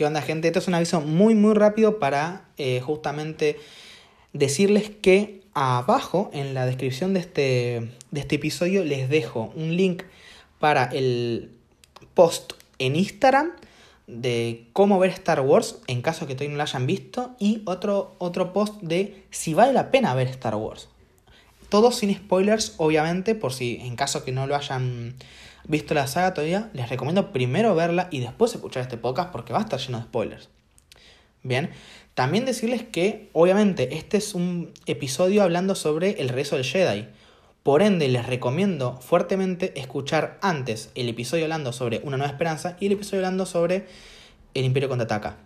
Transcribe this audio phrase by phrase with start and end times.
[0.00, 0.48] ¿Qué onda gente?
[0.48, 3.58] Esto es un aviso muy muy rápido para eh, justamente
[4.32, 10.04] decirles que abajo en la descripción de este, de este episodio les dejo un link
[10.58, 11.50] para el
[12.14, 13.50] post en Instagram
[14.06, 18.14] de cómo ver Star Wars en caso que todavía no lo hayan visto y otro,
[18.16, 20.88] otro post de si vale la pena ver Star Wars.
[21.68, 25.16] Todo sin spoilers, obviamente, por si en caso que no lo hayan
[25.66, 29.60] visto la saga todavía, les recomiendo primero verla y después escuchar este podcast porque va
[29.60, 30.48] a estar lleno de spoilers.
[31.42, 31.70] Bien,
[32.14, 37.08] también decirles que obviamente este es un episodio hablando sobre el regreso del Jedi.
[37.62, 42.86] Por ende, les recomiendo fuertemente escuchar antes el episodio hablando sobre Una Nueva Esperanza y
[42.86, 43.86] el episodio hablando sobre
[44.54, 45.36] El Imperio Contraataca.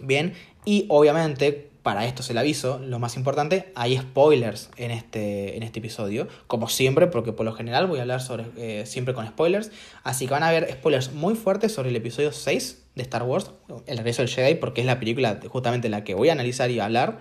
[0.00, 5.54] Bien, y obviamente, para esto se le aviso, lo más importante, hay spoilers en este,
[5.54, 9.12] en este episodio, como siempre, porque por lo general voy a hablar sobre, eh, siempre
[9.12, 9.70] con spoilers,
[10.02, 13.50] así que van a haber spoilers muy fuertes sobre el episodio 6 de Star Wars,
[13.86, 16.80] El regreso del Jedi, porque es la película justamente la que voy a analizar y
[16.80, 17.20] hablar.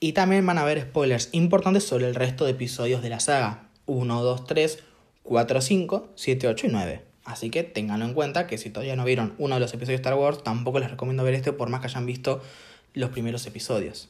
[0.00, 3.68] Y también van a haber spoilers importantes sobre el resto de episodios de la saga.
[3.84, 4.78] 1, 2, 3,
[5.24, 7.02] 4, 5, 7, 8 y 9.
[7.26, 10.02] Así que ténganlo en cuenta que si todavía no vieron uno de los episodios de
[10.02, 12.40] Star Wars, tampoco les recomiendo ver este por más que hayan visto
[12.94, 14.08] los primeros episodios.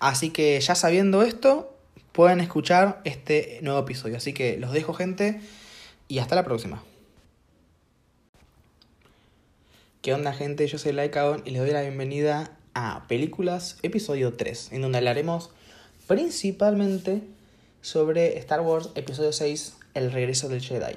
[0.00, 1.76] Así que ya sabiendo esto,
[2.12, 4.16] pueden escuchar este nuevo episodio.
[4.16, 5.40] Así que los dejo gente
[6.08, 6.82] y hasta la próxima.
[10.02, 10.66] ¿Qué onda gente?
[10.66, 15.50] Yo soy Laikaon y les doy la bienvenida a Películas, episodio 3, en donde hablaremos
[16.06, 17.22] principalmente
[17.80, 20.96] sobre Star Wars, episodio 6, El regreso del Jedi.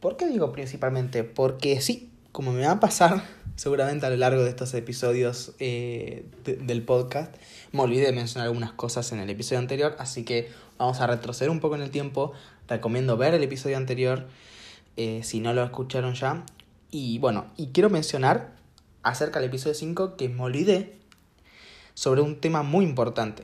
[0.00, 1.22] ¿Por qué digo principalmente?
[1.22, 3.22] Porque sí, como me va a pasar
[3.58, 7.34] seguramente a lo largo de estos episodios eh, del podcast,
[7.72, 11.50] me olvidé de mencionar algunas cosas en el episodio anterior, así que vamos a retroceder
[11.50, 12.32] un poco en el tiempo.
[12.68, 14.28] Recomiendo ver el episodio anterior
[14.96, 16.44] eh, si no lo escucharon ya.
[16.92, 18.52] Y bueno, y quiero mencionar
[19.02, 20.94] acerca del episodio 5 que me olvidé
[21.94, 23.42] sobre un tema muy importante.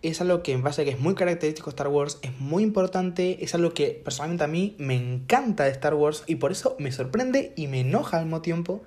[0.00, 3.44] Es algo que me parece que es muy característico de Star Wars, es muy importante,
[3.44, 6.92] es algo que personalmente a mí me encanta de Star Wars y por eso me
[6.92, 8.82] sorprende y me enoja al mismo tiempo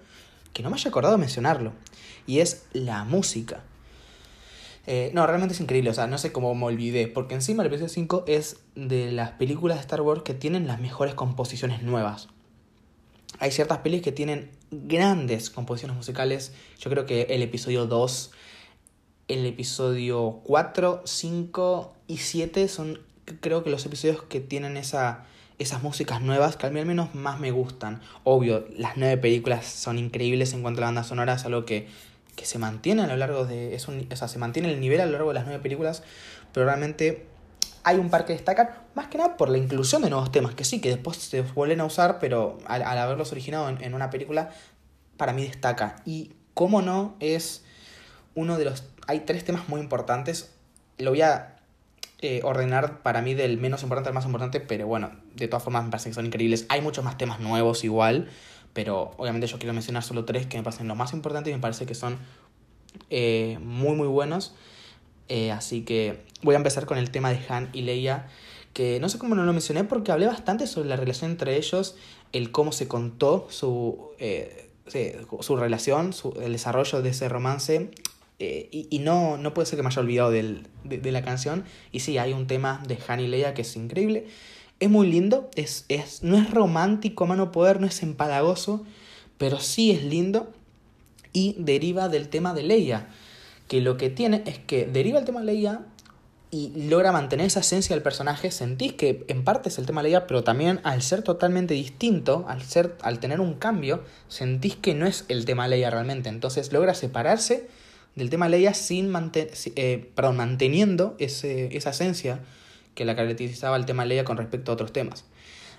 [0.54, 1.74] que no me haya acordado mencionarlo.
[2.26, 3.64] Y es la música.
[4.86, 7.68] Eh, no, realmente es increíble, o sea, no sé cómo me olvidé, porque encima el
[7.68, 12.28] episodio 5 es de las películas de Star Wars que tienen las mejores composiciones nuevas.
[13.40, 16.54] Hay ciertas pelis que tienen grandes composiciones musicales.
[16.80, 18.32] Yo creo que el episodio 2
[19.28, 23.00] el episodio 4, 5 y 7 son
[23.40, 25.26] creo que los episodios que tienen esa,
[25.60, 28.02] esas músicas nuevas que a mí al menos más me gustan.
[28.24, 31.88] Obvio, las nueve películas son increíbles en cuanto a la banda sonora, es algo que,
[32.36, 33.76] que se mantiene a lo largo de...
[33.76, 36.04] Es o sea, se mantiene el nivel a lo largo de las nueve películas,
[36.52, 37.26] pero realmente
[37.84, 40.64] hay un par que destacan, más que nada por la inclusión de nuevos temas, que
[40.64, 44.52] sí, que después se vuelven a usar, pero al, haberlos originado en, en una película,
[45.18, 45.98] para mí destaca.
[46.06, 47.64] Y cómo no, es
[48.36, 50.52] uno de los hay tres temas muy importantes.
[50.98, 51.56] Lo voy a
[52.24, 55.84] eh, ordenar para mí del menos importante al más importante, pero bueno, de todas formas
[55.84, 56.66] me parece que son increíbles.
[56.70, 58.30] Hay muchos más temas nuevos igual,
[58.72, 61.62] pero obviamente yo quiero mencionar solo tres que me parecen los más importantes y me
[61.62, 62.18] parece que son
[63.10, 64.56] eh, muy muy buenos.
[65.28, 68.28] Eh, así que voy a empezar con el tema de Han y Leia,
[68.72, 71.98] que no sé cómo no lo mencioné porque hablé bastante sobre la relación entre ellos,
[72.32, 74.12] el cómo se contó su,
[75.42, 77.92] su relación, su, el desarrollo de ese romance
[78.40, 81.64] eh, y, no, no puede ser que me haya olvidado del, de, la canción.
[81.92, 84.28] Y sí, hay un tema de Han y Leia que es increíble.
[84.80, 88.84] Es muy lindo, es, es, no es romántico mano poder, no es empalagoso,
[89.38, 90.52] pero sí es lindo.
[91.32, 93.08] Y deriva del tema de Leia.
[93.68, 95.86] Que lo que tiene es que deriva el tema de Leia
[96.52, 98.52] y logra mantener esa esencia del personaje.
[98.52, 102.46] Sentís que en parte es el tema de Leia, pero también al ser totalmente distinto,
[102.48, 106.30] al, ser, al tener un cambio, sentís que no es el tema de Leia realmente.
[106.30, 107.68] Entonces logra separarse
[108.16, 112.40] del tema Leia sin eh, perdón, manteniendo ese, esa esencia
[112.96, 115.26] que la caracterizaba el tema Leia con respecto a otros temas.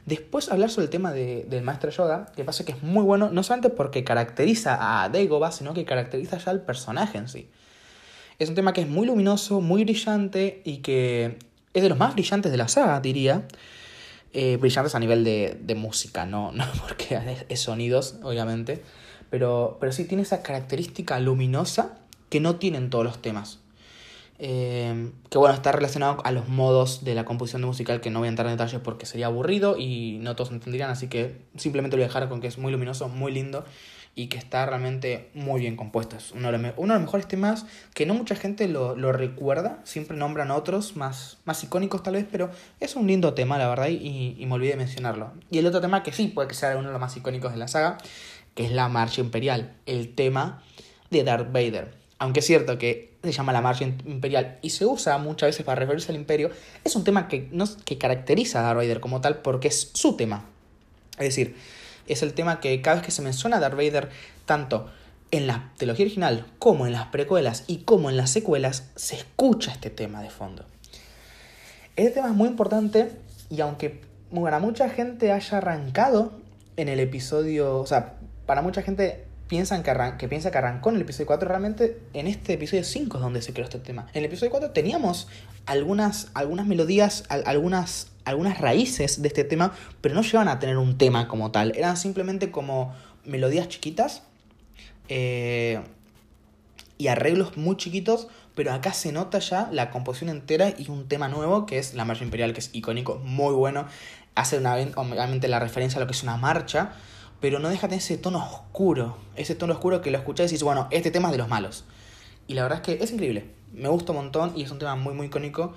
[0.06, 3.30] Después hablar sobre el tema de, del maestro Yoda, que pasa que es muy bueno,
[3.30, 7.48] no solamente porque caracteriza a Dagobah, sino que caracteriza ya al personaje en sí.
[8.38, 11.38] Es un tema que es muy luminoso, muy brillante y que
[11.72, 13.46] es de los más brillantes de la saga, diría.
[14.34, 18.82] Eh, brillantes a nivel de, de música, no, no porque es, sonidos, obviamente.
[19.30, 21.98] Pero, pero sí tiene esa característica luminosa
[22.28, 23.60] que no tienen todos los temas.
[24.38, 28.18] Eh, que bueno, está relacionado a los modos de la composición de musical que no
[28.18, 31.96] voy a entrar en detalles porque sería aburrido y no todos entenderían, así que simplemente
[31.96, 33.64] lo voy a dejar con que es muy luminoso, muy lindo
[34.16, 36.16] y que está realmente muy bien compuesto.
[36.16, 39.12] Es uno de los, uno de los mejores temas que no mucha gente lo, lo,
[39.12, 42.50] recuerda, siempre nombran otros más, más icónicos tal vez, pero
[42.80, 45.32] es un lindo tema, la verdad, y, y me olvidé de mencionarlo.
[45.50, 47.58] Y el otro tema que sí puede que sea uno de los más icónicos de
[47.58, 47.98] la saga
[48.54, 50.62] que es la Marcha Imperial, el tema
[51.10, 52.03] de Darth Vader.
[52.18, 55.80] Aunque es cierto que se llama la Marcha Imperial y se usa muchas veces para
[55.80, 56.50] referirse al Imperio,
[56.84, 60.16] es un tema que, no, que caracteriza a Darth Vader como tal porque es su
[60.16, 60.44] tema.
[61.12, 61.56] Es decir,
[62.06, 64.10] es el tema que cada vez que se menciona a Darth Vader,
[64.44, 64.90] tanto
[65.30, 69.72] en la trilogía original como en las precuelas y como en las secuelas, se escucha
[69.72, 70.64] este tema de fondo.
[71.96, 73.10] Este tema es muy importante
[73.50, 74.00] y aunque
[74.32, 76.32] para mucha gente haya arrancado
[76.76, 78.14] en el episodio, o sea,
[78.46, 82.26] para mucha gente piensan que, que piensa que arrancó en el episodio 4, realmente en
[82.26, 84.06] este episodio 5 es donde se creó este tema.
[84.12, 85.28] En el episodio 4 teníamos
[85.66, 90.98] algunas, algunas melodías, algunas, algunas raíces de este tema, pero no llegaban a tener un
[90.98, 91.72] tema como tal.
[91.76, 92.94] Eran simplemente como
[93.24, 94.22] melodías chiquitas
[95.08, 95.80] eh,
[96.98, 101.28] y arreglos muy chiquitos, pero acá se nota ya la composición entera y un tema
[101.28, 103.86] nuevo que es la marcha imperial, que es icónico, muy bueno.
[104.34, 106.92] Hace una, obviamente la referencia a lo que es una marcha,
[107.44, 110.54] pero no deja de tener ese tono oscuro, ese tono oscuro que lo escuchás y
[110.54, 111.84] dices, bueno, este tema es de los malos.
[112.46, 114.96] Y la verdad es que es increíble, me gusta un montón y es un tema
[114.96, 115.74] muy, muy icónico,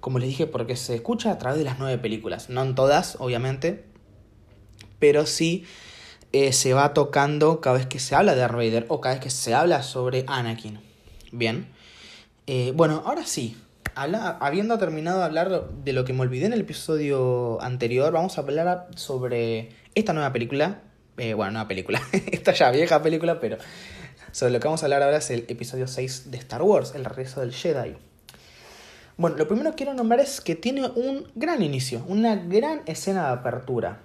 [0.00, 3.16] como les dije, porque se escucha a través de las nueve películas, no en todas,
[3.20, 3.84] obviamente,
[4.98, 5.66] pero sí
[6.32, 9.28] eh, se va tocando cada vez que se habla de Darth o cada vez que
[9.28, 10.80] se habla sobre Anakin.
[11.30, 11.68] Bien.
[12.46, 13.54] Eh, bueno, ahora sí.
[13.94, 18.40] habiendo terminado de hablar de lo que me olvidé en el episodio anterior, vamos a
[18.40, 20.82] hablar sobre esta nueva película.
[21.16, 22.00] Eh, bueno, nueva película.
[22.12, 23.56] esta ya vieja película, pero
[24.30, 27.04] sobre lo que vamos a hablar ahora es el episodio 6 de Star Wars, el
[27.04, 27.96] regreso del Jedi.
[29.16, 33.28] Bueno, lo primero que quiero nombrar es que tiene un gran inicio, una gran escena
[33.28, 34.02] de apertura.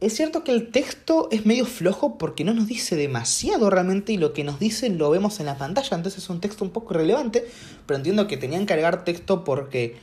[0.00, 4.16] Es cierto que el texto es medio flojo porque no nos dice demasiado realmente y
[4.16, 6.94] lo que nos dice lo vemos en la pantalla, entonces es un texto un poco
[6.94, 7.46] irrelevante,
[7.86, 9.98] pero entiendo que tenían que agregar texto porque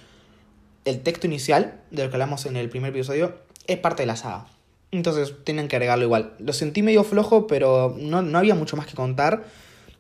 [0.85, 4.15] el texto inicial, de lo que hablamos en el primer episodio, es parte de la
[4.15, 4.45] saga.
[4.91, 6.33] Entonces tenían que agregarlo igual.
[6.39, 9.45] Lo sentí medio flojo, pero no, no había mucho más que contar.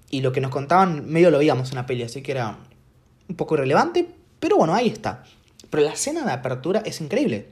[0.09, 2.57] Y lo que nos contaban medio lo veíamos en la peli, así que era
[3.27, 4.07] un poco irrelevante,
[4.39, 5.23] pero bueno, ahí está.
[5.69, 7.47] Pero la escena de apertura es increíble.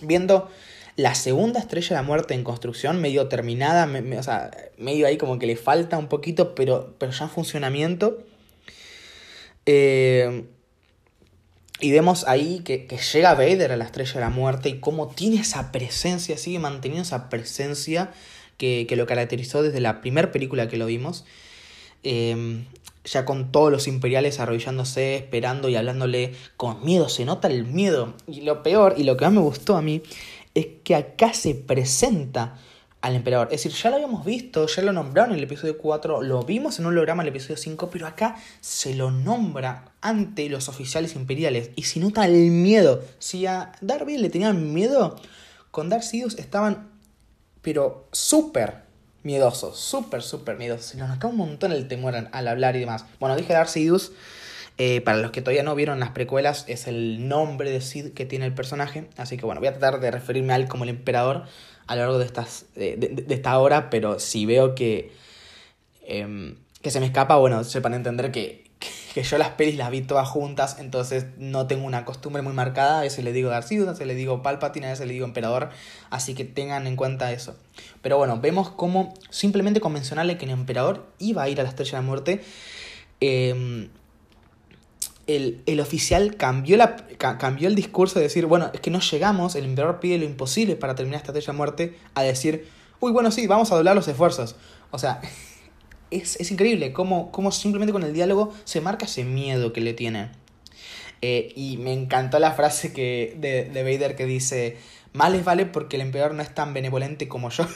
[0.00, 0.48] Viendo
[0.96, 3.88] la segunda estrella de la muerte en construcción, medio terminada,
[4.18, 8.22] o sea, medio ahí como que le falta un poquito, pero, pero ya en funcionamiento.
[9.66, 10.44] Eh,
[11.82, 15.40] y vemos ahí que, llega Vader a la estrella de la muerte y cómo tiene
[15.40, 18.12] esa presencia, sigue manteniendo esa presencia
[18.56, 21.24] que, lo caracterizó desde la primera película que lo vimos.
[22.04, 22.64] Eh,
[23.04, 28.14] ya con todos los imperiales arrodillándose, esperando y hablándole con miedo, se nota el miedo.
[28.28, 30.02] Y lo peor, y lo que más me gustó a mí,
[30.54, 32.58] es que acá se presenta
[33.02, 33.48] al emperador.
[33.50, 36.78] Es decir, ya lo habíamos visto, ya lo nombraron en el episodio 4, lo vimos
[36.78, 41.16] en un holograma en el episodio 5, pero acá se lo nombra ante los oficiales
[41.16, 43.02] imperiales y se nota el miedo.
[43.18, 45.16] Si a Darby le tenían miedo,
[45.72, 46.90] con Darth Sidious estaban,
[47.60, 48.82] pero súper
[49.24, 50.86] miedosos, súper, súper miedosos.
[50.86, 53.04] Se nos nota un montón el temor al hablar y demás.
[53.18, 54.12] Bueno, dije Darth Sidious
[54.78, 58.26] eh, para los que todavía no vieron las precuelas, es el nombre de Sid que
[58.26, 59.08] tiene el personaje.
[59.16, 61.44] Así que bueno, voy a tratar de referirme a él como el emperador
[61.92, 65.12] a lo largo de, estas, de, esta hora, pero si veo que,
[66.06, 68.64] em, que se me escapa, bueno, sepan entender que,
[69.14, 73.00] que yo las pelis las vi todas juntas, entonces no tengo una costumbre muy marcada.
[73.00, 75.68] A veces le digo Darth a veces le digo Palpatine, a veces le digo Emperador,
[76.10, 77.56] así que tengan en cuenta eso.
[78.00, 81.68] Pero bueno, vemos cómo simplemente con mencionarle que el Emperador iba a ir a la
[81.68, 82.42] Estrella de la Muerte,
[83.20, 83.88] eh,
[85.26, 89.64] el, oficial cambió, la, cambió el discurso de decir, bueno, es que no llegamos, el
[89.64, 92.68] emperador pide lo imposible para terminar esta estrella de muerte, a decir,
[93.00, 94.56] uy, bueno, sí, vamos a doblar los esfuerzos.
[94.90, 95.20] O sea,
[96.10, 100.30] es, increíble cómo, cómo, simplemente con el diálogo se marca ese miedo que le tiene.
[101.24, 104.76] Eh, y me encantó la frase que, de, de Vader que dice,
[105.12, 107.66] más les vale porque el emperador no es tan benevolente como yo.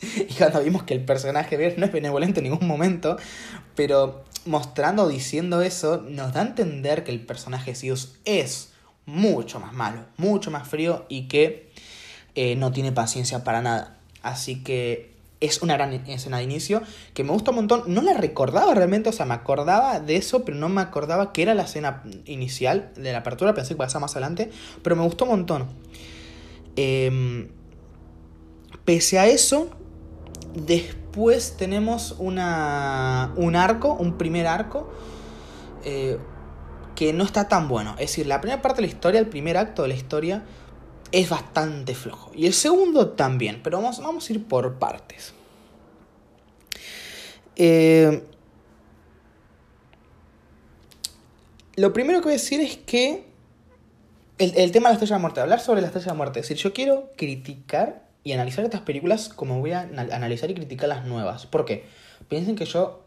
[0.28, 3.16] y cuando vimos que el personaje no es benevolente en ningún momento,
[3.74, 8.70] pero mostrando o diciendo eso, nos da a entender que el personaje Sius es
[9.04, 11.70] mucho más malo, mucho más frío y que
[12.34, 13.96] eh, no tiene paciencia para nada.
[14.22, 16.82] Así que es una gran escena de inicio
[17.14, 17.84] que me gusta un montón.
[17.86, 21.42] No la recordaba realmente, o sea, me acordaba de eso, pero no me acordaba que
[21.42, 23.54] era la escena inicial de la apertura.
[23.54, 24.50] Pensé que pasaba más adelante,
[24.82, 25.66] pero me gustó un montón.
[26.76, 27.48] Em,
[28.84, 29.70] pese a eso,
[30.54, 34.90] Después tenemos una, un arco, un primer arco,
[35.84, 36.18] eh,
[36.94, 37.92] que no está tan bueno.
[37.92, 40.44] Es decir, la primera parte de la historia, el primer acto de la historia,
[41.12, 42.32] es bastante flojo.
[42.34, 45.34] Y el segundo también, pero vamos, vamos a ir por partes.
[47.54, 48.22] Eh,
[51.76, 53.26] lo primero que voy a decir es que
[54.38, 56.48] el, el, tema de la estrella de muerte, hablar sobre la estrella de muerte, es
[56.48, 61.04] decir, yo quiero criticar y analizar estas películas como voy a analizar y criticar las
[61.04, 61.46] nuevas.
[61.46, 61.84] ¿Por qué?
[62.28, 63.04] Piensen que yo,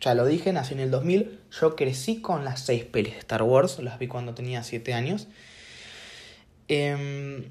[0.00, 3.44] ya lo dije, nací en el 2000, yo crecí con las seis pelis de Star
[3.44, 5.28] Wars, las vi cuando tenía 7 años.
[6.66, 7.44] Em,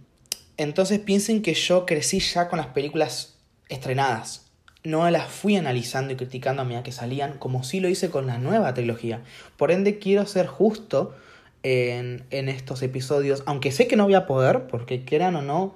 [0.58, 3.38] entonces piensen que yo crecí ya con las películas
[3.70, 4.52] estrenadas.
[4.84, 8.28] No las fui analizando y criticando a medida que salían, como sí lo hice con
[8.28, 9.24] la nueva trilogía.
[9.56, 11.16] Por ende, quiero ser justo
[11.64, 15.74] en, en estos episodios, aunque sé que no voy a poder, porque quieran o no,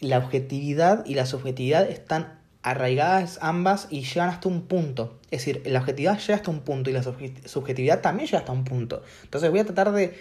[0.00, 5.18] la objetividad y la subjetividad están arraigadas ambas y llegan hasta un punto.
[5.30, 8.64] Es decir, la objetividad llega hasta un punto y la subjetividad también llega hasta un
[8.64, 9.02] punto.
[9.24, 10.14] Entonces voy a tratar de,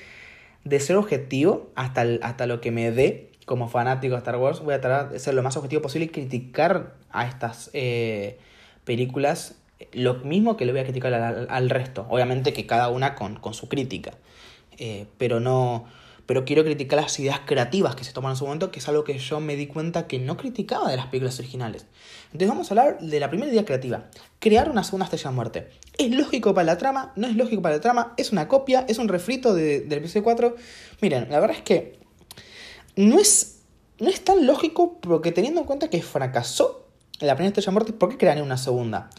[0.63, 4.59] de ser objetivo hasta, hasta lo que me dé como fanático de Star Wars.
[4.61, 8.39] Voy a tratar de ser lo más objetivo posible y criticar a estas eh,
[8.83, 9.55] películas
[9.93, 12.07] lo mismo que le voy a criticar al, resto.
[12.09, 14.11] Obviamente que cada una con, con su crítica.
[14.79, 15.85] Eh, pero no
[16.27, 19.05] pero quiero criticar las ideas creativas que se toman en su momento, que es algo
[19.05, 21.85] que yo me di cuenta que no criticaba de las películas originales.
[22.25, 25.69] Entonces vamos a hablar de la primera idea creativa, crear una segunda estrella de muerte.
[25.97, 27.13] ¿Es lógico para la trama?
[27.15, 28.13] ¿No es lógico para la trama?
[28.17, 28.85] ¿Es una copia?
[28.89, 30.55] ¿Es un refrito del episodio 4?
[31.01, 31.97] Miren, la verdad es que
[32.97, 33.61] no es,
[33.99, 36.89] no es tan lógico porque teniendo en cuenta que fracasó
[37.21, 39.09] la primera estrella de muerte, ¿por qué crearían una segunda?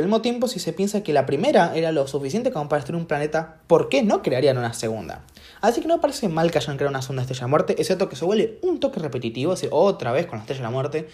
[0.00, 2.80] Pero al mismo tiempo, si se piensa que la primera era lo suficiente como para
[2.80, 5.26] destruir un planeta, ¿por qué no crearían una segunda?
[5.60, 8.16] Así que no parece mal que hayan creado una segunda estrella de muerte, excepto que
[8.16, 11.08] se vuelve un toque repetitivo, es otra vez con la estrella de la muerte.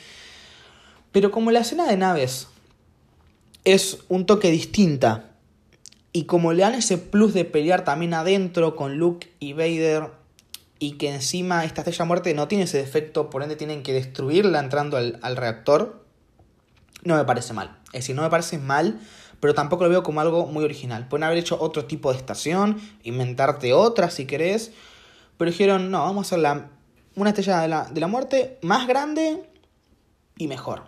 [1.10, 2.46] Pero como la escena de naves
[3.64, 5.30] es un toque distinta,
[6.12, 10.12] y como le dan ese plus de pelear también adentro con Luke y Vader,
[10.78, 13.92] y que encima esta estrella de muerte no tiene ese defecto, por ende tienen que
[13.92, 16.04] destruirla entrando al reactor,
[17.02, 17.75] no me parece mal.
[17.86, 19.00] Es decir, no me parece mal,
[19.40, 21.08] pero tampoco lo veo como algo muy original.
[21.08, 24.72] Pueden haber hecho otro tipo de estación, inventarte otra si querés,
[25.36, 26.70] pero dijeron, no, vamos a hacer la,
[27.14, 29.48] una estrella de la, de la muerte más grande
[30.36, 30.84] y mejor.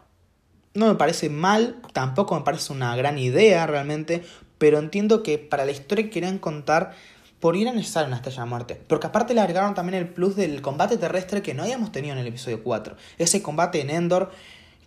[0.74, 4.24] No me parece mal, tampoco me parece una gran idea realmente,
[4.58, 6.94] pero entiendo que para la historia que querían contar,
[7.40, 8.82] por ir a necesario una estrella de muerte.
[8.86, 12.20] Porque aparte le agregaron también el plus del combate terrestre que no habíamos tenido en
[12.20, 12.96] el episodio 4.
[13.18, 14.32] Ese combate en Endor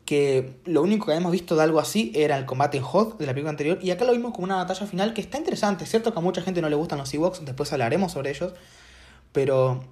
[0.05, 3.25] que lo único que habíamos visto de algo así era el combate en Hoth de
[3.25, 6.12] la película anterior, y acá lo vimos como una batalla final que está interesante, cierto
[6.12, 8.53] que a mucha gente no le gustan los Ewoks, después hablaremos sobre ellos,
[9.31, 9.84] pero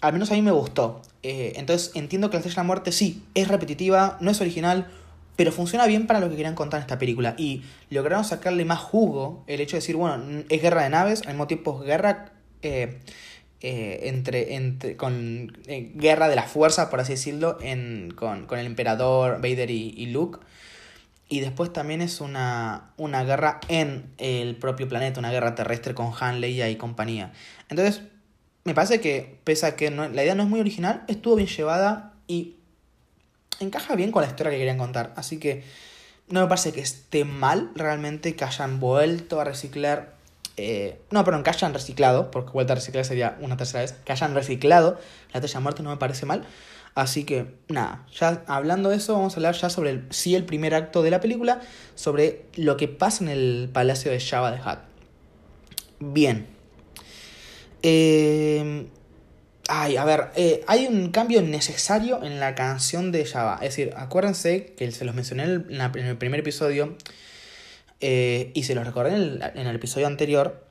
[0.00, 1.00] al menos a mí me gustó.
[1.22, 4.88] Eh, entonces entiendo que la Estrella de la Muerte sí, es repetitiva, no es original,
[5.36, 8.80] pero funciona bien para lo que querían contar en esta película, y lograron sacarle más
[8.80, 12.32] jugo el hecho de decir, bueno, es guerra de naves, al mismo tiempo es guerra...
[12.62, 13.00] Eh,
[13.64, 18.58] eh, entre, entre, con eh, guerra de la fuerza, por así decirlo, en, con, con,
[18.58, 20.40] el emperador Vader y, Luke.
[21.28, 26.12] Y después también es una, una guerra en el propio planeta, una guerra terrestre con
[26.18, 27.32] Han, Leia y compañía.
[27.68, 28.02] Entonces,
[28.64, 31.48] me parece que, pese a que no, la idea no es muy original, estuvo bien
[31.48, 32.56] llevada y
[33.60, 35.12] encaja bien con la historia que querían contar.
[35.14, 35.62] Así que
[36.28, 40.14] no me parece que esté mal realmente que hayan vuelto a reciclar
[40.56, 44.12] eh, no, perdón, que hayan reciclado, porque vuelta a reciclar sería una tercera vez, que
[44.12, 44.98] hayan reciclado
[45.32, 46.44] la Estrella muerte no me parece mal.
[46.94, 50.74] Así que, nada, ya hablando de eso, vamos a hablar ya sobre el, el primer
[50.74, 51.60] acto de la película,
[51.94, 54.78] sobre lo que pasa en el palacio de Java de Hutt.
[56.00, 56.46] Bien.
[57.82, 58.88] Eh,
[59.68, 63.54] ay, a ver, eh, hay un cambio necesario en la canción de Java.
[63.62, 66.94] Es decir, acuérdense que se los mencioné en el primer episodio
[68.04, 70.66] eh, y se los recordé en el, episodio anterior,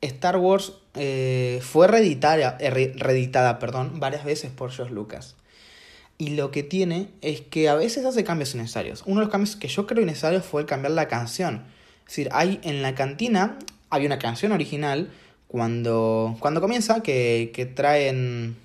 [0.00, 5.34] Star Wars eh, fue reeditada, eh, reeditada perdón, varias veces por George Lucas.
[6.16, 9.02] Y lo que tiene es que a veces hace cambios innecesarios.
[9.04, 11.64] Uno de los cambios que yo creo innecesarios fue el cambiar la canción.
[12.02, 13.58] Es decir, hay en la cantina,
[13.90, 15.10] había una canción original
[15.48, 18.56] cuando, cuando comienza que, que traen...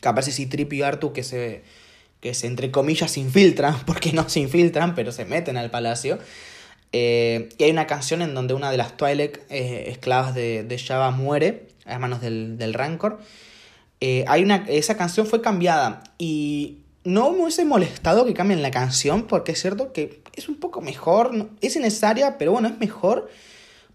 [0.00, 1.62] Que aparece Trip y Artu que se
[2.20, 6.18] que se entre comillas infiltran, porque no se infiltran, pero se meten al palacio.
[6.92, 10.78] Eh, y hay una canción en donde una de las Twi'lek eh, esclavas de, de,
[10.78, 13.20] Java muere a manos del, del Rancor.
[14.00, 18.70] Eh, hay una, esa canción fue cambiada y no me hubiese molestado que cambien la
[18.70, 23.30] canción porque es cierto que es un poco mejor, es necesaria, pero bueno, es mejor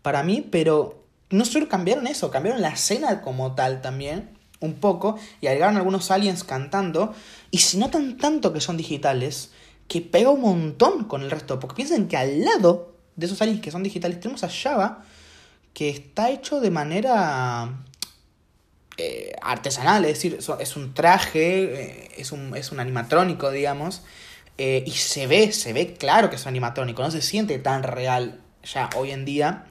[0.02, 4.35] para mí, pero no solo cambiaron eso, cambiaron la escena como tal también
[4.66, 7.14] un poco y agregaron algunos aliens cantando
[7.52, 9.52] y se notan tanto que son digitales
[9.88, 11.60] que pega un montón con el resto.
[11.60, 15.04] Porque piensen que al lado de esos aliens que son digitales tenemos a Java
[15.74, 17.84] que está hecho de manera
[18.98, 24.04] eh, artesanal, es decir, es un traje, eh, es, un, es un animatrónico, digamos,
[24.58, 28.40] eh, y se ve, se ve claro que es animatrónico, no se siente tan real
[28.64, 29.66] ya hoy en día.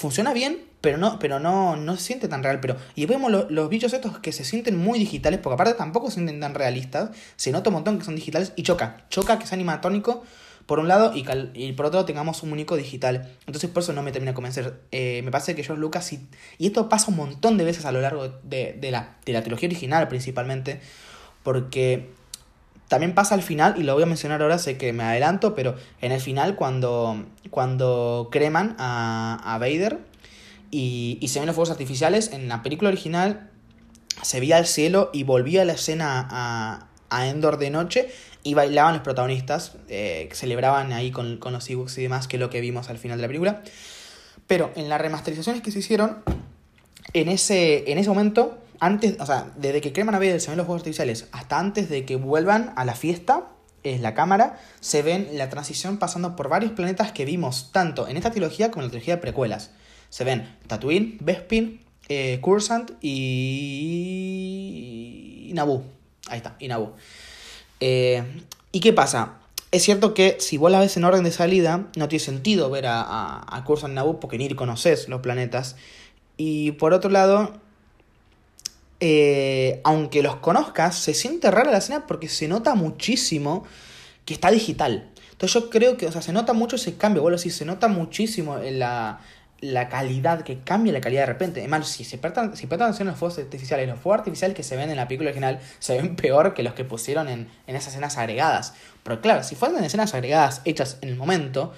[0.00, 2.58] Funciona bien, pero no, pero no, no se siente tan real.
[2.60, 6.14] Pero, y vemos los bichos estos que se sienten muy digitales, porque aparte tampoco se
[6.14, 7.10] sienten tan realistas.
[7.36, 9.04] Se nota un montón que son digitales y choca.
[9.10, 10.24] Choca que es animatónico
[10.64, 13.36] por un lado y, y por otro tengamos un único digital.
[13.46, 14.80] Entonces por eso no me termina de convencer.
[14.90, 16.26] Eh, me parece que George Lucas, y,
[16.56, 19.42] y esto pasa un montón de veces a lo largo de, de, la, de la
[19.42, 20.80] trilogía original principalmente,
[21.42, 22.08] porque
[22.90, 25.76] también pasa al final, y lo voy a mencionar ahora, sé que me adelanto, pero
[26.00, 30.00] en el final cuando, cuando creman a, a Vader
[30.72, 33.48] y, y se ven los fuegos artificiales, en la película original
[34.22, 38.10] se veía el cielo y volvía la escena a, a Endor de noche
[38.42, 42.40] y bailaban los protagonistas, eh, celebraban ahí con, con los ebooks y demás, que es
[42.40, 43.62] lo que vimos al final de la película.
[44.48, 46.24] Pero en las remasterizaciones que se hicieron,
[47.12, 50.66] en ese, en ese momento, antes, o sea, desde que creman a se ven los
[50.66, 53.46] juegos artificiales hasta antes de que vuelvan a la fiesta,
[53.82, 58.16] es la cámara, se ven la transición pasando por varios planetas que vimos tanto en
[58.16, 59.70] esta trilogía como en la trilogía de precuelas.
[60.08, 63.18] Se ven Tatooine, Bespin, eh, Cursant y...
[65.48, 65.84] y Naboo.
[66.28, 66.94] Ahí está, y Naboo.
[67.80, 68.24] Eh,
[68.72, 69.34] ¿Y qué pasa?
[69.70, 72.86] Es cierto que si vos la ves en orden de salida, no tiene sentido ver
[72.86, 75.76] a, a, a Curzon Naboo porque ni conoces los planetas.
[76.36, 77.52] Y por otro lado,
[79.00, 83.64] eh, aunque los conozcas, se siente rara la escena porque se nota muchísimo
[84.24, 85.10] que está digital.
[85.32, 87.88] Entonces yo creo que, o sea, se nota mucho ese cambio, bueno, sí, se nota
[87.88, 89.20] muchísimo en la,
[89.60, 91.60] la calidad, que cambia la calidad de repente.
[91.60, 94.76] Además, si se prestan, si atención a los fuegos artificiales, los fuegos artificiales que se
[94.76, 97.94] ven en la película original se ven peor que los que pusieron en, en esas
[97.94, 98.74] escenas agregadas.
[99.02, 101.72] Pero claro, si fueran escenas agregadas hechas en el momento,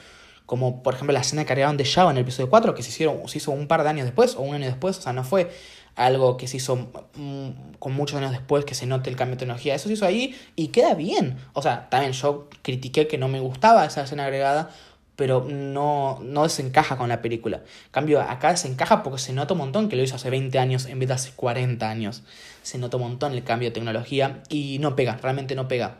[0.47, 2.91] como por ejemplo la escena que agregaron de Java en el episodio 4, que se,
[2.91, 5.25] hicieron, se hizo un par de años después o un año después, o sea, no
[5.25, 5.51] fue
[5.97, 9.41] algo que se hizo mm, con muchos años después que se note el cambio de
[9.41, 9.75] tecnología.
[9.75, 11.37] Eso se hizo ahí y queda bien.
[11.53, 14.71] O sea, también yo critiqué que no me gustaba esa escena agregada
[15.15, 17.59] pero no, no desencaja con la película.
[17.59, 20.87] En cambio, acá desencaja porque se nota un montón que lo hizo hace 20 años
[20.87, 22.23] en vez de hace 40 años.
[22.63, 25.99] Se nota un montón el cambio de tecnología y no pega, realmente no pega.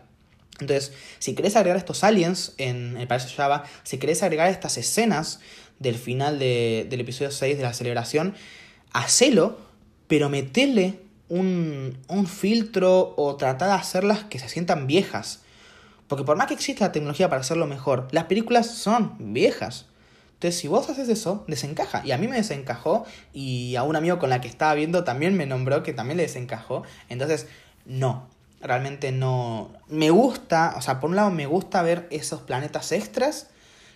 [0.61, 5.41] Entonces, si querés agregar estos aliens en el Palacio Java, si querés agregar estas escenas
[5.79, 8.35] del final de, del episodio 6 de la celebración,
[8.93, 9.59] hacelo,
[10.13, 15.41] pero metele un, un filtro o trata de hacerlas que se sientan viejas.
[16.07, 19.87] Porque por más que exista la tecnología para hacerlo mejor, las películas son viejas.
[20.35, 22.03] Entonces, si vos haces eso, desencaja.
[22.05, 23.07] Y a mí me desencajó.
[23.33, 26.25] Y a un amigo con la que estaba viendo también me nombró que también le
[26.25, 26.83] desencajó.
[27.09, 27.47] Entonces,
[27.87, 28.29] no.
[28.61, 29.71] Realmente no.
[29.89, 33.49] Me gusta, o sea, por un lado me gusta ver esos planetas extras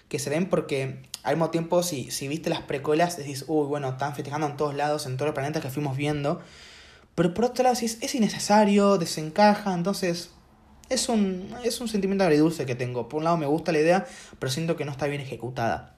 [0.09, 3.89] que se ven porque al mismo tiempo, si, si viste las precuelas, decís, uy, bueno,
[3.89, 6.41] están festejando en todos lados, en todos los planetas que fuimos viendo.
[7.17, 10.31] Pero por otro lado, decís, es innecesario, desencaja, entonces
[10.89, 13.09] es un, es un sentimiento agridulce que tengo.
[13.09, 14.07] Por un lado me gusta la idea,
[14.39, 15.97] pero siento que no está bien ejecutada.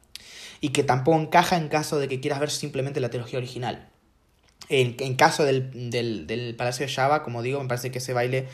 [0.61, 3.91] Y que tampoco encaja en caso de que quieras ver simplemente la trilogía original.
[4.69, 8.13] En, en caso del, del, del, Palacio de Java, como digo, me parece que ese
[8.13, 8.49] baile,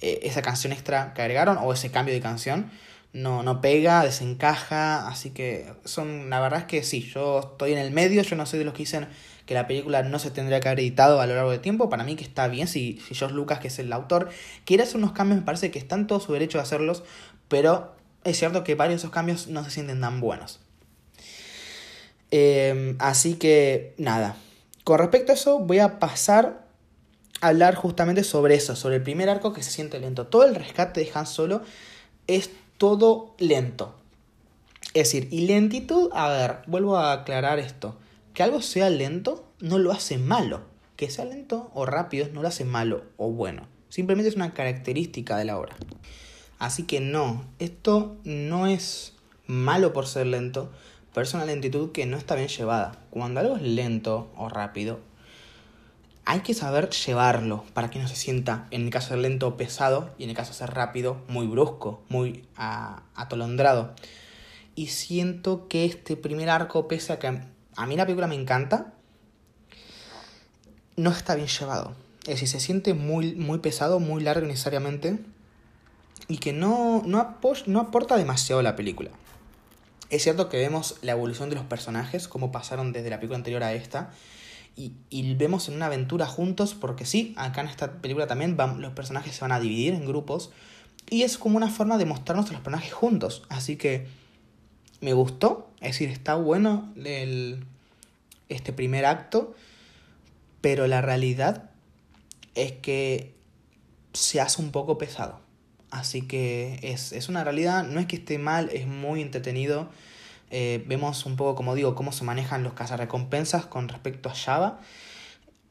[0.00, 2.70] eh, esa canción extra que agregaron, o ese cambio de canción,
[3.12, 5.08] no, no pega, desencaja.
[5.08, 8.46] Así que son, la verdad es que sí, yo estoy en el medio, yo no
[8.46, 9.08] soy de los que dicen
[9.46, 11.90] que la película no se tendría que haber editado a lo largo del tiempo.
[11.90, 14.30] Para mí que está bien, si, si George Lucas, que es el autor,
[14.64, 17.02] quiere hacer unos cambios, me parece que están todo su derecho de hacerlos,
[17.48, 17.94] pero
[18.24, 20.60] es cierto que varios de esos cambios no se sienten tan buenos.
[22.30, 24.36] Eh, así que nada,
[24.84, 26.66] con respecto a eso voy a pasar
[27.40, 30.26] a hablar justamente sobre eso, sobre el primer arco que se siente lento.
[30.28, 31.62] Todo el rescate de Han Solo
[32.26, 32.50] es
[32.82, 33.94] todo lento.
[34.92, 37.96] Es decir, y lentitud, a ver, vuelvo a aclarar esto
[38.34, 40.62] que algo sea lento no lo hace malo.
[40.96, 43.68] Que sea lento o rápido no lo hace malo o bueno.
[43.88, 45.76] Simplemente es una característica de la obra.
[46.58, 49.12] Así que no, esto no es
[49.46, 50.72] malo por ser lento,
[51.14, 52.98] pero es una lentitud que no está bien llevada.
[53.10, 54.98] Cuando algo es lento o rápido,
[56.24, 59.56] hay que saber llevarlo para que no se sienta, en el caso de ser lento,
[59.56, 63.94] pesado, y en el caso de ser rápido, muy brusco, muy atolondrado.
[64.74, 67.40] Y siento que este primer arco, pese a que
[67.76, 68.94] a mí la película me encanta,
[70.96, 71.94] no está bien llevado.
[72.20, 75.18] Es decir, se siente muy, muy pesado, muy largo necesariamente,
[76.28, 79.10] y que no, no, no aporta demasiado a la película.
[80.08, 83.64] Es cierto que vemos la evolución de los personajes, cómo pasaron desde la película anterior
[83.64, 84.12] a esta,
[84.76, 88.92] y, y, vemos en una aventura juntos, porque sí, acá en esta película también los
[88.92, 90.50] personajes se van a dividir en grupos,
[91.10, 93.42] y es como una forma de mostrarnos a los personajes juntos.
[93.48, 94.06] Así que
[95.00, 97.64] me gustó, es decir, está bueno el,
[98.48, 99.54] este primer acto,
[100.60, 101.70] pero la realidad
[102.54, 103.34] es que
[104.12, 105.40] se hace un poco pesado.
[105.90, 109.90] Así que es, es una realidad, no es que esté mal, es muy entretenido.
[110.54, 114.80] Eh, vemos un poco, como digo, cómo se manejan los cazarrecompensas con respecto a Java.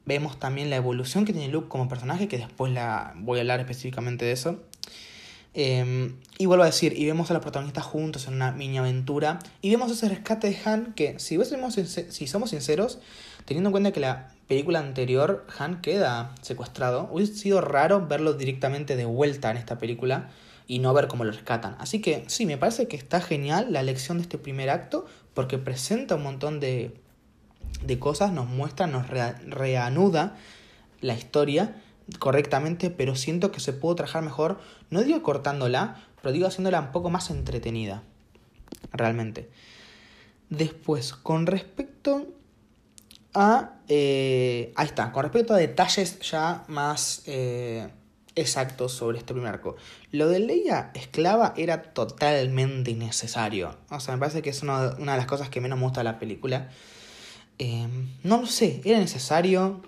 [0.05, 3.59] Vemos también la evolución que tiene Luke como personaje, que después la voy a hablar
[3.59, 4.59] específicamente de eso.
[5.53, 9.37] Em, y vuelvo a decir, y vemos a los protagonistas juntos en una mini aventura.
[9.61, 11.37] Y vemos ese rescate de Han que, si,
[12.09, 12.97] si somos sinceros,
[13.45, 18.95] teniendo en cuenta que la película anterior Han queda secuestrado, hubiese sido raro verlo directamente
[18.95, 20.31] de vuelta en esta película
[20.67, 21.76] y no ver cómo lo rescatan.
[21.80, 25.58] Así que sí, me parece que está genial la elección de este primer acto porque
[25.58, 27.00] presenta un montón de,
[27.84, 30.38] de cosas, nos muestra, nos reanuda
[31.02, 31.76] la historia
[32.19, 36.91] correctamente, pero siento que se pudo trabajar mejor, no digo cortándola, pero digo haciéndola un
[36.91, 38.04] poco más entretenida,
[38.91, 39.50] realmente.
[40.50, 42.28] Después, con respecto
[43.34, 43.76] a...
[43.88, 47.88] Eh, ahí está, con respecto a detalles ya más eh,
[48.41, 49.75] exactos sobre este primer arco.
[50.12, 53.77] Lo de Leia esclava era totalmente innecesario.
[53.89, 56.06] O sea, me parece que es una, de las cosas que menos me gusta de
[56.06, 56.69] la película.
[57.60, 57.88] Eh,
[58.23, 59.82] no lo sé, era necesario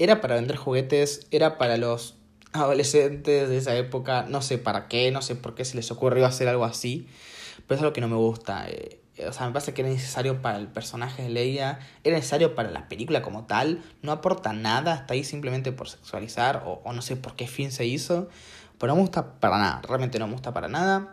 [0.00, 2.14] era para vender juguetes, era para los
[2.52, 6.24] adolescentes de esa época, no sé para qué, no sé por qué se les ocurrió
[6.24, 7.06] hacer algo así,
[7.66, 8.66] pero es algo que no me gusta.
[8.70, 12.54] Eh, o sea, me parece que era necesario para el personaje de Leia, era necesario
[12.54, 17.02] para la película como tal, no aporta nada, está ahí simplemente por sexualizar o, no
[17.02, 18.28] sé por qué fin se hizo,
[18.78, 21.10] pero no me gusta para nada, realmente no me gusta para nada.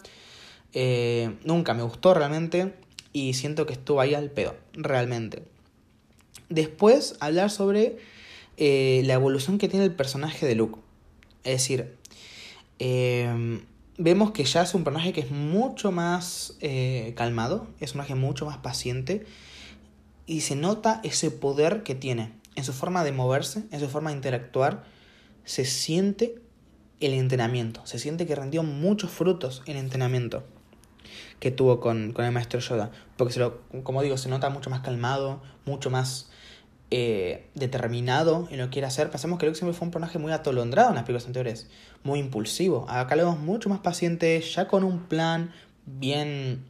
[0.73, 2.75] Eh, nunca me gustó realmente
[3.13, 5.43] y siento que estuvo ahí al pedo, realmente.
[6.49, 7.97] Después hablar sobre
[8.57, 10.79] eh, la evolución que tiene el personaje de Luke.
[11.43, 11.95] Es decir,
[12.79, 13.61] em,
[13.97, 18.15] vemos que ya es un personaje que es mucho más eh, calmado, es un personaje
[18.15, 19.25] mucho más paciente
[20.25, 24.09] y se nota ese poder que tiene en su forma de moverse, en su forma
[24.09, 24.83] de interactuar,
[25.45, 26.35] se siente
[26.99, 30.43] el entrenamiento, se siente que rindió muchos frutos en entrenamiento
[31.39, 34.69] que tuvo con, con el maestro Yoda, porque se lo, como digo, se nota mucho
[34.69, 36.31] más calmado, mucho más
[36.89, 39.09] eh, determinado en lo que quiere hacer.
[39.09, 41.67] Pensamos que Luke siempre fue un personaje muy atolondrado en las películas anteriores,
[42.03, 42.85] muy impulsivo.
[42.89, 45.51] Acá lo vemos mucho más paciente, ya con un plan
[45.85, 46.63] bien,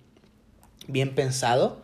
[0.87, 1.83] bien pensado.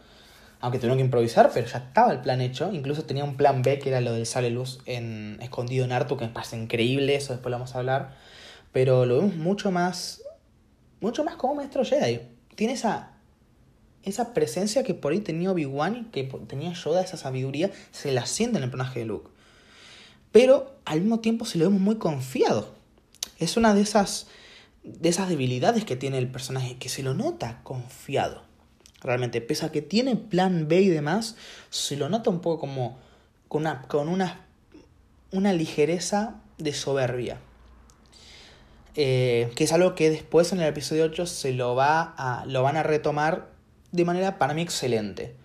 [0.62, 2.72] Aunque tuvieron que improvisar, pero ya estaba el plan hecho.
[2.74, 6.18] Incluso tenía un plan B, que era lo del sale luz en, escondido en Artu,
[6.18, 8.16] que me parece increíble, eso después lo vamos a hablar.
[8.72, 10.24] Pero lo vemos mucho más,
[11.02, 12.22] mucho más como maestro Jedi.
[12.56, 13.13] Tiene esa
[14.04, 18.58] esa presencia que por ahí tenía Obi-Wan, que tenía Yoda, esa sabiduría, se la siente
[18.58, 19.30] en el personaje de Luke.
[20.32, 22.74] Pero al mismo tiempo se lo vemos muy confiado.
[23.40, 24.28] Es una de esas,
[24.84, 28.44] de esas debilidades que tiene el personaje, que se lo nota confiado.
[29.02, 31.36] Realmente, pese a que tiene plan B y demás,
[31.70, 32.98] se lo nota un poco como
[33.48, 34.46] con una, con una,
[35.32, 37.40] una ligereza de soberbia.
[38.96, 42.62] Eh, que es algo que después en el episodio 8 se lo, va a, lo
[42.62, 43.53] van a retomar
[43.94, 45.36] de manera para mí excelente.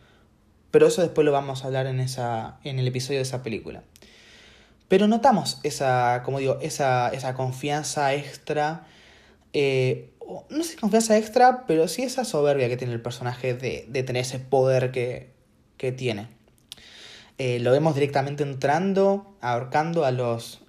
[0.73, 3.85] Pero eso después lo vamos a hablar en, esa, en el episodio de esa película.
[4.89, 8.87] Pero notamos esa, como digo, esa, esa confianza extra.
[9.53, 10.11] Eh,
[10.51, 14.03] no sé si confianza extra, pero sí esa soberbia que tiene el personaje de, de
[14.03, 15.31] tener ese poder que,
[15.77, 16.27] que tiene.
[17.39, 20.61] Eh, lo vemos directamente entrando, ahorcando a los,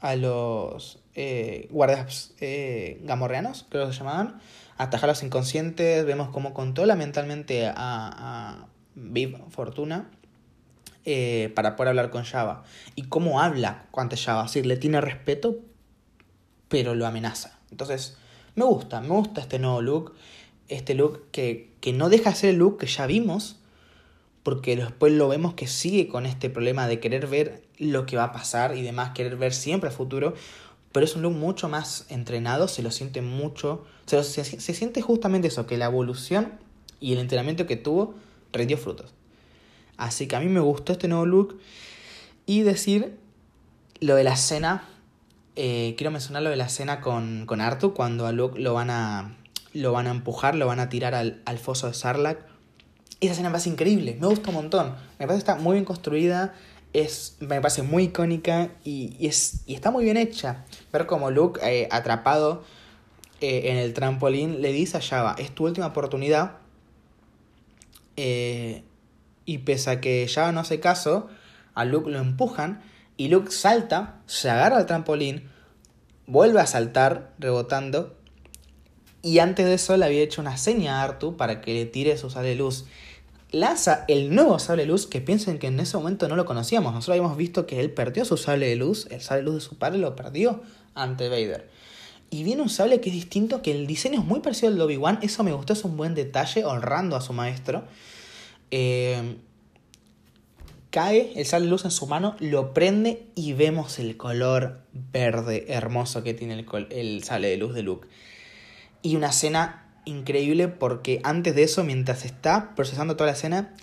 [0.00, 4.40] a los eh, guardias eh, gamorreanos, creo que se llamaban
[4.78, 10.08] atajar los inconscientes, vemos cómo controla mentalmente a, a Viv Fortuna
[11.04, 12.64] eh, para poder hablar con Java.
[12.94, 15.56] Y cómo habla ante Java, es decir, le tiene respeto,
[16.68, 17.58] pero lo amenaza.
[17.70, 18.18] Entonces,
[18.54, 20.14] me gusta, me gusta este nuevo look,
[20.68, 23.56] este look que, que no deja de ser el look que ya vimos,
[24.42, 28.24] porque después lo vemos que sigue con este problema de querer ver lo que va
[28.24, 30.34] a pasar y demás, querer ver siempre el futuro,
[30.92, 35.48] pero es un look mucho más entrenado, se lo siente mucho, se, se, siente justamente
[35.48, 36.52] eso, que la evolución
[37.00, 38.14] y el entrenamiento que tuvo
[38.52, 39.12] rindió frutos.
[39.96, 41.60] Así que a mí me gustó este nuevo look
[42.46, 43.18] y decir
[44.00, 44.84] lo de la escena,
[45.56, 48.90] eh, quiero mencionar lo de la escena con, con Artu, cuando a Luke lo van
[48.90, 49.36] a,
[49.74, 52.40] lo van a empujar, lo van a tirar al, al foso de Sarlacc.
[53.20, 55.84] Esa escena me parece increíble, me gusta un montón, me parece que está muy bien
[55.84, 56.54] construida,
[56.92, 60.64] es, me parece muy icónica y, es, y está muy bien hecha.
[60.92, 62.64] Ver como Luke, eh, atrapado
[63.40, 66.58] eh, en el trampolín, le dice a Java, es tu última oportunidad.
[68.16, 68.82] Eh,
[69.44, 71.28] y pese a que Java no hace caso,
[71.74, 72.82] a Luke lo empujan
[73.16, 75.48] y Luke salta, se agarra al trampolín,
[76.26, 78.16] vuelve a saltar rebotando
[79.22, 82.16] y antes de eso le había hecho una seña a Artu para que le tire
[82.16, 82.86] su sal de luz
[83.50, 86.92] lanza el nuevo sable de luz que piensen que en ese momento no lo conocíamos.
[86.92, 89.60] Nosotros habíamos visto que él perdió su sable de luz, el sable de luz de
[89.60, 90.62] su padre lo perdió
[90.94, 91.68] ante Vader.
[92.30, 94.82] Y viene un sable que es distinto, que el diseño es muy parecido al de
[94.82, 95.20] Obi-Wan.
[95.22, 97.84] Eso me gustó, es un buen detalle, honrando a su maestro.
[98.70, 99.36] Eh,
[100.90, 105.66] cae el sable de luz en su mano, lo prende y vemos el color verde
[105.68, 108.08] hermoso que tiene el, el sable de luz de Luke.
[109.00, 113.74] Y una escena increíble porque antes de eso, mientras está procesando toda la escena,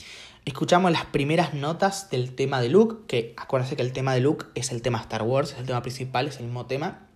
[0.45, 4.45] escuchamos las primeras notas del tema de Luke, que acuérdense que el tema de Luke
[4.55, 7.07] es el tema Star Wars, es el tema principal, es el mismo tema.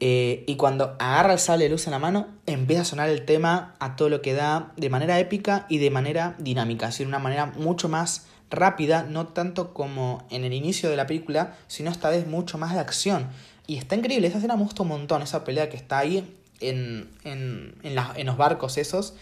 [0.00, 3.24] Eh, y cuando agarra el sable de luz en la mano, empieza a sonar el
[3.24, 7.06] tema a todo lo que da de manera épica y de manera dinámica, es decir,
[7.06, 11.90] una manera mucho más rápida, no tanto como en el inicio de la película, sino
[11.90, 13.28] esta vez mucho más de acción.
[13.66, 17.10] Y está increíble, esa escena me gusta un montón, esa pelea que está ahí en,
[17.24, 19.14] en, en, los barcos esos,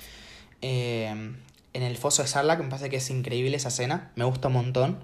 [0.63, 1.35] eh,
[1.73, 4.55] en el foso de Sarlacc, me parece que es increíble esa escena, me gusta un
[4.55, 4.99] montón.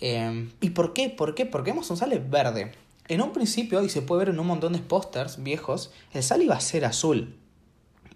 [0.00, 1.10] Eh, ¿Y por qué?
[1.10, 1.46] ¿Por qué?
[1.46, 2.72] Porque un sale verde.
[3.06, 6.44] En un principio, y se puede ver en un montón de pósters viejos, el sale
[6.44, 7.36] iba a ser azul.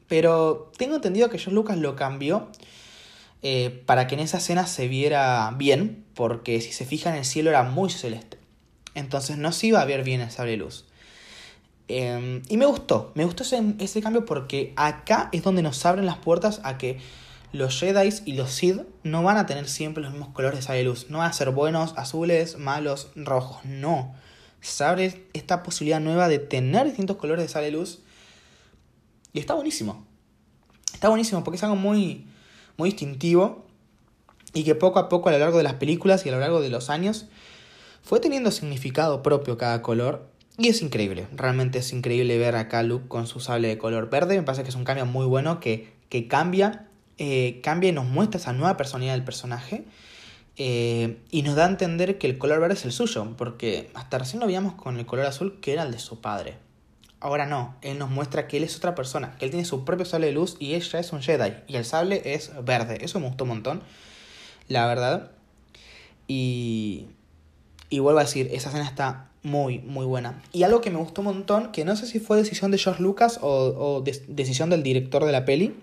[0.08, 2.48] Pero tengo entendido que George Lucas lo cambió
[3.42, 7.50] eh, para que en esa escena se viera bien, porque si se fijan el cielo
[7.50, 8.38] era muy celeste.
[8.94, 10.87] Entonces no se iba a ver bien el sable luz.
[11.88, 16.04] Em, y me gustó, me gustó ese, ese, cambio porque acá es donde nos abren
[16.04, 16.98] las puertas a que
[17.52, 20.84] los Jedi y los Sith no van a tener siempre los mismos colores de sable
[20.84, 21.06] luz.
[21.08, 23.64] No van a ser buenos, azules, malos, rojos.
[23.64, 24.14] No.
[24.60, 28.00] Se abre esta posibilidad nueva de tener distintos colores de sable luz.
[29.32, 30.06] Y está buenísimo.
[30.92, 32.26] Está buenísimo porque es algo muy,
[32.76, 33.66] muy distintivo
[34.52, 36.60] y que poco a poco a lo largo de las películas y a lo largo
[36.60, 37.26] de los años
[38.02, 40.28] fue teniendo significado propio cada color
[40.60, 44.10] y es increíble, realmente es increíble ver acá a Luke con su sable de color
[44.10, 44.36] verde.
[44.36, 48.06] Me parece que es un cambio muy bueno que, que cambia, eh, cambia y nos
[48.06, 49.84] muestra esa nueva personalidad del personaje.
[50.56, 54.18] Eh, y nos da a entender que el color verde es el suyo, porque hasta
[54.18, 56.56] recién lo veíamos con el color azul que era el de su padre.
[57.20, 60.06] Ahora no, él nos muestra que él es otra persona, que él tiene su propio
[60.06, 61.54] sable de luz y ella es un Jedi.
[61.68, 63.82] Y el sable es verde, eso me gustó un montón,
[64.66, 65.30] la verdad.
[66.26, 67.06] Y,
[67.90, 70.42] y vuelvo a decir, esa escena está muy, muy buena.
[70.52, 73.02] Y algo que me gustó un montón, que no sé si fue decisión de George
[73.02, 75.74] Lucas o, decisión del director de la peli,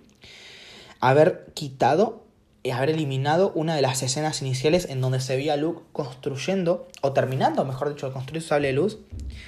[0.99, 2.25] haber quitado,
[2.65, 6.87] y haber eliminado una de las escenas iniciales en donde se veía a Luke construyendo,
[7.01, 8.97] o terminando, mejor dicho, de construir su sable de luz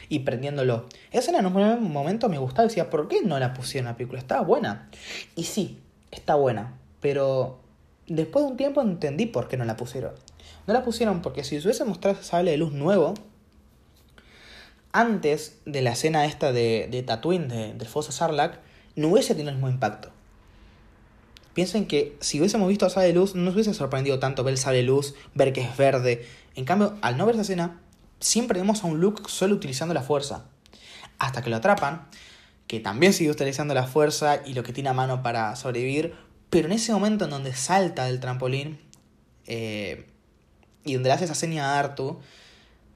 [0.08, 0.86] y prendiéndolo.
[1.10, 3.98] Esa escena en un momento me gustaba, decía, ¿por qué no la pusieron en la
[3.98, 4.20] película?
[4.20, 4.88] Estaba buena.
[5.36, 5.80] Y sí,
[6.12, 7.58] está buena, pero
[8.06, 10.14] después de un tiempo entendí por qué no la pusieron.
[10.68, 13.16] No la pusieron porque si se hubiese mostrado ese sable de luz nuevo,
[14.92, 18.60] antes de la escena esta de, de Tatooine, de, del foso Sarlacc,
[18.96, 20.12] no hubiese tenido el mismo impacto.
[21.58, 24.84] Piensen que si hubiésemos visto a Sable Luz, no nos hubiese sorprendido tanto ver Sable
[24.84, 26.24] Luz, ver que es verde.
[26.54, 27.82] En cambio, al no ver esa escena,
[28.20, 30.46] siempre vemos a un Luke solo utilizando la fuerza.
[31.18, 32.10] Hasta que lo atrapan,
[32.68, 36.14] que también sigue utilizando la fuerza y lo que tiene a mano para sobrevivir.
[36.52, 38.80] Pero en ese momento en donde salta del trampolín
[39.48, 40.06] eh,
[40.84, 42.20] y donde le hace esa seña a Artu,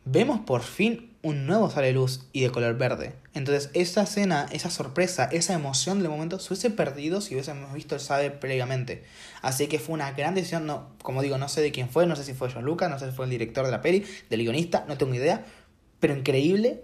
[0.06, 3.14] vemos por fin un nuevo sale luz y de color verde.
[3.34, 7.96] Entonces, esa escena, esa sorpresa, esa emoción del momento se hubiese perdido si hubiésemos visto
[7.96, 9.04] el sable previamente.
[9.42, 10.66] Así que fue una gran decisión.
[10.66, 12.98] No, como digo, no sé de quién fue, no sé si fue John Lucas, no
[12.98, 15.46] sé si fue el director de la peli, del guionista, no tengo idea.
[16.00, 16.84] Pero increíble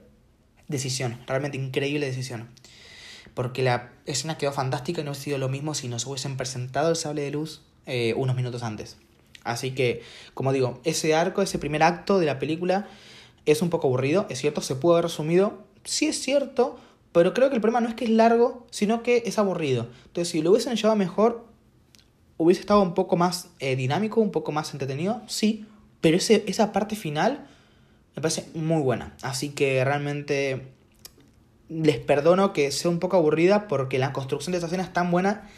[0.68, 2.50] decisión, realmente increíble decisión.
[3.34, 6.90] Porque la escena quedó fantástica y no hubiese sido lo mismo si nos hubiesen presentado
[6.90, 8.98] el sable de luz eh, unos minutos antes.
[9.48, 10.02] Así que,
[10.34, 12.88] como digo, ese arco, ese primer acto de la película
[13.46, 16.78] es un poco aburrido, es cierto, se puede haber resumido, sí es cierto,
[17.14, 19.88] pero creo que el problema no es que es largo, sino que es aburrido.
[20.06, 21.46] Entonces, si lo hubiesen llevado mejor,
[22.38, 25.66] hubiese estado un poco más eh, dinámico, un poco más entretenido, sí,
[26.02, 27.48] pero ese, esa parte final
[28.16, 29.16] me parece muy buena.
[29.22, 30.68] Así que realmente
[31.70, 35.12] les perdono que sea un poco aburrida porque la construcción de esa escena es tan
[35.12, 35.50] buena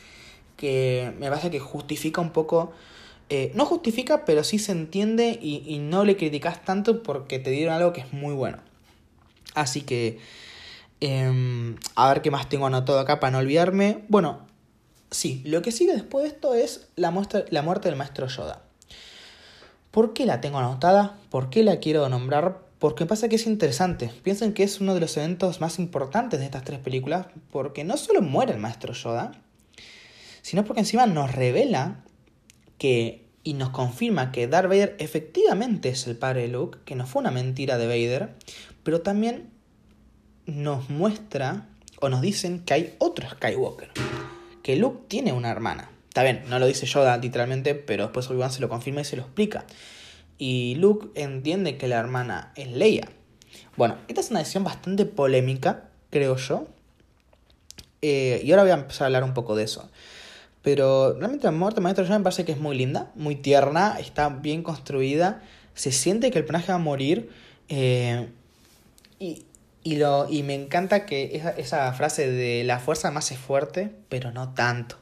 [0.58, 2.74] que me parece que justifica un poco
[3.32, 7.76] eh, no justifica, pero sí se entiende y, no le criticas tanto porque te dieron
[7.76, 8.58] algo que es muy bueno.
[9.54, 10.20] Así que,
[11.00, 14.04] em, a ver qué más tengo anotado acá para no olvidarme.
[14.08, 14.48] Bueno,
[15.12, 17.14] sí, lo que sigue después de esto es la,
[17.52, 18.64] la muerte del maestro Yoda.
[19.92, 21.18] ¿Por qué la tengo anotada?
[21.30, 22.62] ¿Por qué la quiero nombrar?
[22.80, 24.12] Porque pasa que es interesante.
[24.24, 27.96] Piensen que es uno de los eventos más importantes de estas tres películas, porque no
[27.98, 29.34] solo muere el maestro Yoda,
[30.42, 32.04] sino porque encima nos revela
[32.80, 37.06] que, y nos confirma que Darth Vader efectivamente es el padre de Luke, que no
[37.06, 38.30] fue una mentira de Vader,
[38.82, 39.52] pero también
[40.48, 41.68] nos muestra
[42.00, 43.90] o nos dicen que hay otro Skywalker,
[44.64, 45.92] que Luke tiene una hermana.
[46.08, 49.16] Está bien, no lo dice Yoda literalmente, pero después Obi-Wan se lo confirma y se
[49.16, 49.66] lo explica.
[50.40, 53.10] Y Luke entiende que la hermana es Leia.
[53.76, 56.68] Bueno, esta es una decisión bastante polémica, creo yo.
[58.02, 59.90] Eh, y ahora voy a empezar a hablar un poco de eso.
[60.62, 63.98] Pero realmente la muerte de Maestro Yoda me parece que es muy linda, muy tierna,
[64.00, 65.42] está bien construida.
[65.74, 67.30] Se siente que el personaje va a morir.
[67.70, 68.28] Eh,
[69.20, 69.46] y,
[69.84, 73.92] y, lo, y me encanta que esa, esa frase de la fuerza más es fuerte,
[74.10, 74.98] pero no tanto.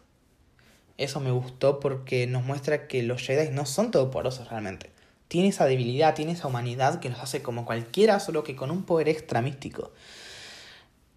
[0.97, 4.91] Eso me gustó porque nos muestra que los Jedi no son todopoderosos realmente.
[5.27, 8.83] Tiene esa debilidad, tiene esa humanidad que nos hace como cualquiera, solo que con un
[8.83, 9.91] poder extra místico.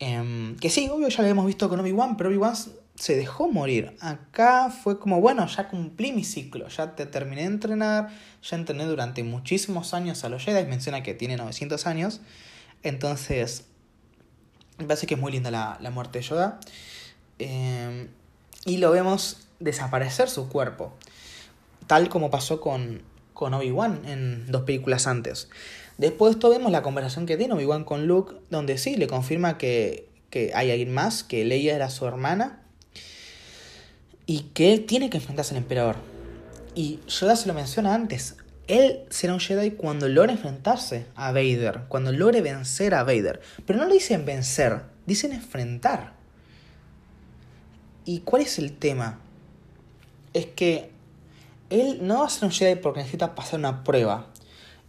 [0.00, 2.55] Em, que sí, obvio ya lo hemos visto con Obi-Wan, pero Obi-Wan
[3.00, 3.96] se dejó morir.
[4.00, 8.10] Acá fue como, bueno, ya cumplí mi ciclo, ya te terminé de entrenar,
[8.42, 12.20] ya entrené durante muchísimos años a los Jedi, menciona que tiene 900 años.
[12.82, 13.64] Entonces,
[14.76, 16.60] me parece que es muy linda la, la muerte de Yoda.
[17.38, 18.08] Em,
[18.66, 20.92] y lo vemos desaparecer su cuerpo.
[21.86, 23.00] Tal como pasó con,
[23.32, 25.48] con Obi-Wan en dos películas antes.
[25.96, 29.56] Después de esto vemos la conversación que tiene Obi-Wan con Luke, donde sí, le confirma
[29.56, 32.59] que, que hay alguien más, que Leia era su hermana,
[34.30, 35.96] y que él tiene que enfrentarse al emperador.
[36.76, 38.36] Y Yoda se lo menciona antes,
[38.68, 43.40] él será un Jedi cuando logre enfrentarse a Vader, cuando logre vencer a Vader.
[43.66, 46.12] Pero no le dicen vencer, dicen enfrentar.
[48.04, 49.18] ¿Y cuál es el tema?
[50.32, 50.90] es que
[51.68, 54.28] él no va a ser un Jedi porque necesita pasar una prueba.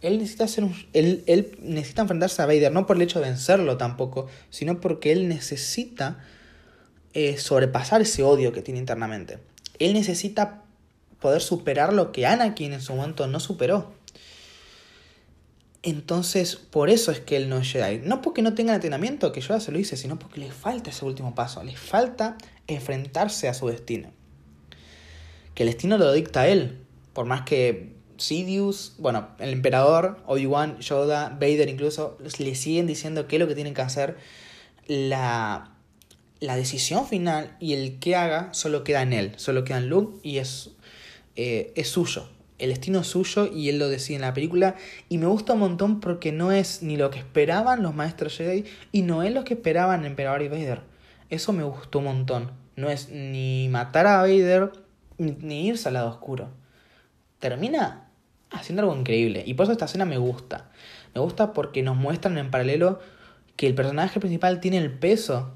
[0.00, 3.26] Él necesita, ser un, él, él necesita enfrentarse a Vader, no por el hecho de
[3.26, 6.20] vencerlo tampoco, sino porque él necesita
[7.14, 9.38] eh, sobrepasar ese odio que tiene internamente.
[9.78, 10.62] Él necesita
[11.20, 13.92] poder superar lo que Anakin en su momento no superó.
[15.84, 17.98] Entonces, por eso es que él no es Jedi.
[18.04, 21.04] No porque no tenga entrenamiento, que yo se lo hice, sino porque le falta ese
[21.04, 21.62] último paso.
[21.64, 24.10] Le falta enfrentarse a su destino
[25.54, 26.78] que el destino lo dicta él.
[27.12, 33.36] Por más que Sidious, bueno, el emperador, Obi-Wan, Yoda, Vader incluso, le siguen diciendo qué
[33.36, 34.16] es lo que tienen que hacer.
[34.86, 35.71] La,
[36.42, 40.18] la decisión final y el que haga solo queda en él, solo queda en Luke
[40.24, 40.70] y es,
[41.36, 42.28] eh, es suyo.
[42.58, 44.74] El destino es suyo y él lo decide en la película.
[45.08, 48.64] Y me gusta un montón porque no es ni lo que esperaban los maestros Jedi
[48.90, 50.80] y no es lo que esperaban emperador y Vader.
[51.30, 52.50] Eso me gustó un montón.
[52.74, 54.72] No es ni matar a Vader
[55.18, 56.50] ni irse al lado oscuro.
[57.38, 58.08] Termina
[58.50, 59.44] haciendo algo increíble.
[59.46, 60.72] Y por eso esta escena me gusta.
[61.14, 62.98] Me gusta porque nos muestran en paralelo
[63.54, 65.52] que el personaje principal tiene el peso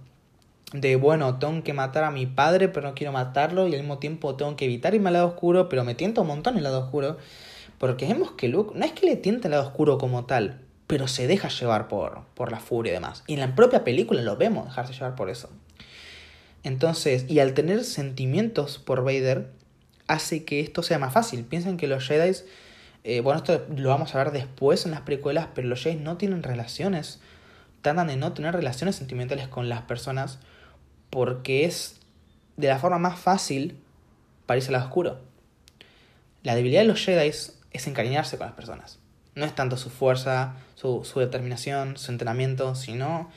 [0.80, 3.98] de, bueno, tengo que matar a mi padre, pero no quiero matarlo, y al mismo
[3.98, 6.80] tiempo tengo que evitar irme al lado oscuro, pero me tienta un montón el lado
[6.80, 7.16] oscuro.
[7.78, 11.08] Porque vemos que Luke no es que le tiente el lado oscuro como tal, pero
[11.08, 13.22] se deja llevar por, por la furia y demás.
[13.26, 15.50] Y en la propia película lo vemos dejarse llevar por eso.
[16.62, 19.50] Entonces, y al tener sentimientos por Vader,
[20.08, 21.44] hace que esto sea más fácil.
[21.44, 22.36] Piensan que los Jedi,
[23.04, 26.16] eh, bueno, esto lo vamos a ver después en las precuelas, pero los Jedi no
[26.16, 27.20] tienen relaciones,
[27.82, 30.38] tratan de no tener relaciones sentimentales con las personas
[31.16, 31.98] porque es
[32.58, 33.78] de la forma más fácil
[34.44, 35.18] para irse al lado oscuro.
[36.42, 38.98] La debilidad de los Jedi es encariñarse con las personas.
[39.34, 43.30] No es tanto su fuerza, su, determinación, su entrenamiento, sino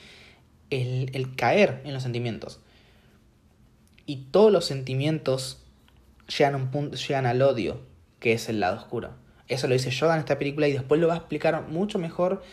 [0.70, 2.60] el, caer en los sentimientos
[4.06, 5.64] y todos los sentimientos
[6.38, 7.80] llegan, un punto, llegan al odio,
[8.20, 9.12] que es el lado oscuro.
[9.48, 12.44] Eso lo dice Yoda en esta película y después lo va a explicar mucho mejor.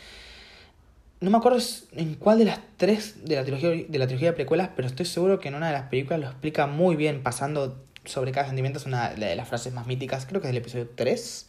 [1.21, 1.59] No me acuerdo
[1.93, 5.07] en cuál de las tres de la trilogía de, la trilogía de precuelas, pero estoy
[5.07, 8.79] seguro que en una de las películas lo explica muy bien, pasando sobre cada sentimiento.
[8.79, 11.49] Es una de las frases más míticas, creo que es del episodio 3.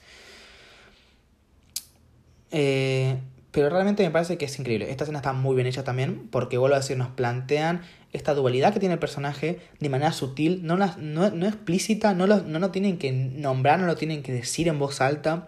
[2.52, 3.18] Eh,
[3.52, 4.90] pero realmente me parece que es increíble.
[4.90, 7.82] Esta escena está muy bien hecha también, porque vuelvo a decir, nos plantean
[8.14, 12.60] esta dualidad que tiene el personaje de manera sutil, no, no, explícita, no lo, no
[12.60, 15.46] lo tienen que nombrar, no lo tienen que decir en voz alta.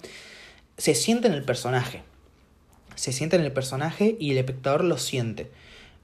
[0.77, 2.03] Se siente en el personaje.
[2.99, 5.49] Se siente en el personaje y el espectador lo siente.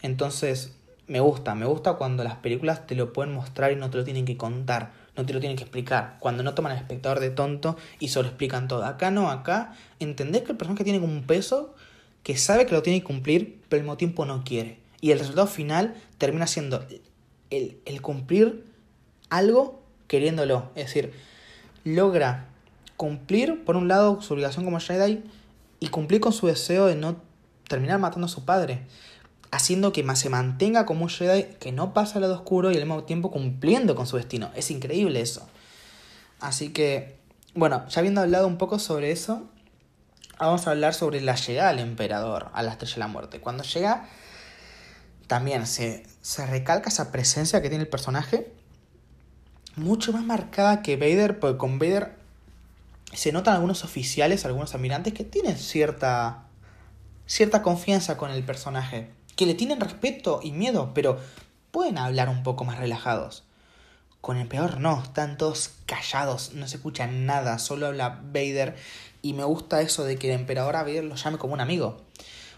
[0.02, 0.78] Entonces,
[1.08, 4.06] me gusta, me gusta cuando las películas te lo pueden mostrar y no te lo
[4.06, 6.16] tienen que contar, no te lo tienen que explicar.
[6.22, 8.86] Cuando no toman al espectador de tonto y solo explican todo.
[8.86, 11.76] Acá no, acá entendés que el personaje tiene un peso
[12.24, 14.80] que sabe que lo tiene que cumplir, pero al mismo tiempo no quiere.
[15.02, 16.86] Y el resultado final termina siendo
[17.50, 18.64] el, el cumplir
[19.30, 20.72] algo queriéndolo.
[20.76, 21.12] Es decir,
[21.84, 22.46] logra
[22.96, 25.26] cumplir, por un lado, su obligación como Jedi
[25.80, 27.18] y cumplir con su deseo de no
[27.68, 28.88] terminar matando a su padre.
[29.52, 32.82] Haciendo que se mantenga como un Jedi que no pasa al lado oscuro y al
[32.82, 34.52] mismo tiempo cumpliendo con su destino.
[34.56, 35.48] Es increíble eso.
[36.40, 37.18] Así que,
[37.54, 39.48] bueno, ya habiendo hablado un poco sobre eso,
[40.40, 43.40] vamos a hablar sobre la llegada del emperador a la estrella de la muerte.
[43.40, 44.10] Cuando llega,
[45.28, 48.52] también se, se recalca esa presencia que tiene el personaje,
[49.76, 52.25] mucho más marcada que Vader, porque con Vader
[53.16, 56.44] se notan algunos oficiales, algunos almirantes que tienen cierta,
[57.26, 59.12] cierta confianza con el personaje.
[59.36, 61.20] que le tienen respeto y miedo, pero
[61.72, 63.44] pueden hablar un poco más relajados.
[64.22, 68.78] Con el peor no, están todos callados, no se escucha nada, solo habla Vader
[69.22, 71.98] y me gusta eso de que el emperador Vader lo llame como un amigo.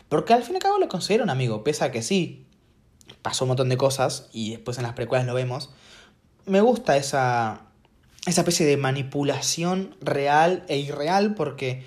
[0.07, 2.45] Porque al fin y al cabo lo considero un amigo, pese a que sí,
[3.21, 5.71] pasó un montón de cosas y después en las precuelas lo vemos.
[6.45, 7.66] Me gusta esa,
[8.27, 11.85] esa especie de manipulación real e irreal porque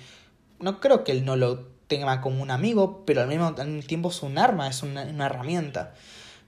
[0.59, 3.53] no creo que él no lo tenga como un amigo, pero al mismo
[3.85, 5.93] tiempo es un arma, es una, herramienta.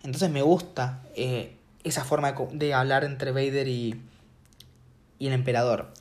[0.04, 4.02] Entonces me gusta eh, esa forma de, hablar entre Vader y,
[5.20, 5.94] y el emperador.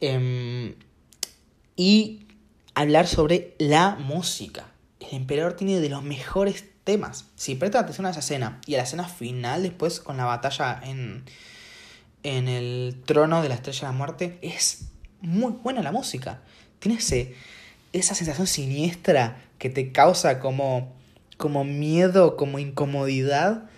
[0.00, 0.74] Em,
[1.76, 2.26] y
[2.74, 4.66] hablar sobre la música.
[4.98, 7.26] El emperador tiene de los mejores temas.
[7.36, 10.80] Si prestas atención a esa escena y a la escena final después con la batalla
[10.82, 11.24] en,
[12.36, 14.88] en el trono de la estrella de la muerte, es
[15.22, 16.42] muy buena la música.
[16.78, 17.34] Tiene ese,
[17.94, 20.92] esa sensación siniestra que te causa como,
[21.38, 23.70] como miedo, como incomodidad.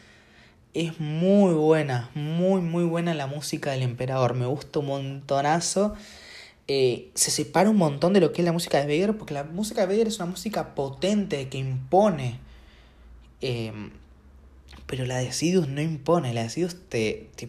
[0.74, 4.34] Es muy buena, muy, muy buena la música del emperador.
[4.34, 5.94] Me gusta un montonazo.
[6.66, 9.44] Eh, se separa un montón de lo que es la música de Vader, porque la
[9.44, 12.40] música de Vader es una música potente que impone.
[13.40, 13.90] Em,
[14.86, 17.48] pero la de Sidious no impone, la de Sidious te, te,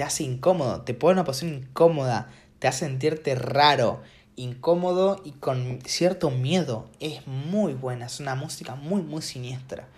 [0.00, 4.00] te hace incómodo, te pone una posición incómoda, te hace sentirte raro
[4.34, 6.88] incómodo y con cierto miedo.
[7.00, 9.88] Es muy buena, es una música muy, muy siniestra.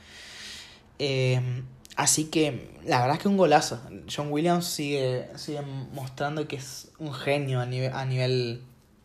[0.99, 1.63] Em,
[1.95, 3.81] así que la verdad es que un golazo.
[4.13, 8.61] John Williams sigue, sigue mostrando que es un genio a nivel, a nivel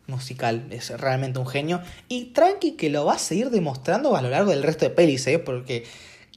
[0.08, 0.66] musical.
[0.72, 1.80] Es realmente un genio.
[2.08, 5.28] Y tranqui que lo va a seguir demostrando a lo largo del resto de pelis,
[5.28, 5.38] ¿eh?
[5.38, 5.84] porque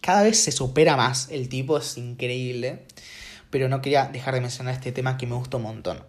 [0.01, 1.29] cada vez se supera más.
[1.31, 2.83] El tipo es increíble.
[3.51, 6.03] Pero no quería dejar de mencionar este tema que me gustó un montón.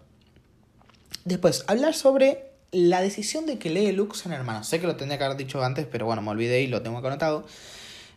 [1.25, 4.67] Después, hablar sobre la decisión de que Leia y Luke son hermanos.
[4.67, 6.97] Sé que lo tendría que haber dicho antes, pero bueno, me olvidé y lo tengo
[6.97, 7.45] anotado.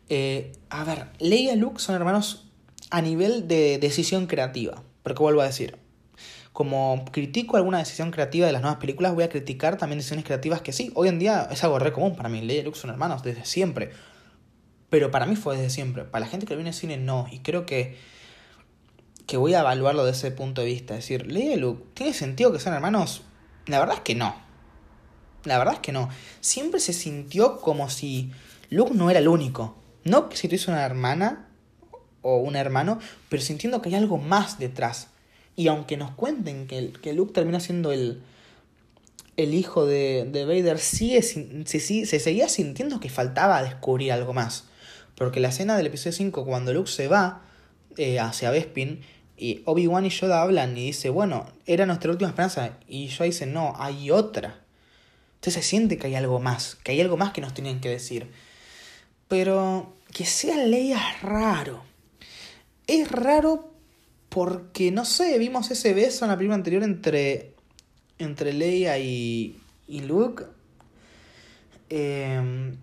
[0.08, 2.46] Eh, a ver, Leia y Luke son hermanos
[2.90, 4.82] a nivel de decisión creativa.
[5.02, 5.76] Porque vuelvo a decir,
[6.52, 10.62] como critico alguna decisión creativa de las nuevas películas, voy a criticar también decisiones creativas
[10.62, 12.40] que sí, hoy en día es algo re común para mí.
[12.40, 13.90] Leia y Luke son hermanos desde siempre.
[14.88, 16.04] Pero para mí fue desde siempre.
[16.04, 17.26] Para la gente que viene al cine, no.
[17.30, 17.98] Y creo que,
[19.26, 20.94] que voy a evaluarlo desde ese punto de vista.
[20.94, 23.22] Es decir, Leia y Luke, ¿tiene sentido que sean hermanos?
[23.66, 24.36] La verdad es que no.
[25.44, 26.08] La verdad es que no.
[26.40, 28.30] Siempre se sintió como si
[28.70, 29.76] Luke no era el único.
[30.04, 31.48] No que si tuviese una hermana
[32.22, 35.08] o un hermano, pero sintiendo que hay algo más detrás.
[35.56, 38.22] Y aunque nos cuenten que, que Luke termina siendo el,
[39.36, 44.64] el hijo de, de Vader, sigue, se, se seguía sintiendo que faltaba descubrir algo más.
[45.16, 47.42] Porque la escena del episodio 5, cuando Luke se va
[47.96, 49.00] eh, hacia Bespin,
[49.36, 52.78] y Obi-Wan y Yoda hablan y dice, bueno, era nuestra última esperanza.
[52.88, 54.60] Y Yoda dice, no, hay otra.
[55.36, 57.90] Entonces se siente que hay algo más, que hay algo más que nos tenían que
[57.90, 58.30] decir.
[59.28, 61.82] Pero que sea Leia es raro.
[62.86, 63.70] Es raro
[64.28, 67.54] porque, no sé, vimos ese beso en la película anterior entre,
[68.18, 70.44] entre Leia y, y Luke.
[71.88, 72.76] Em,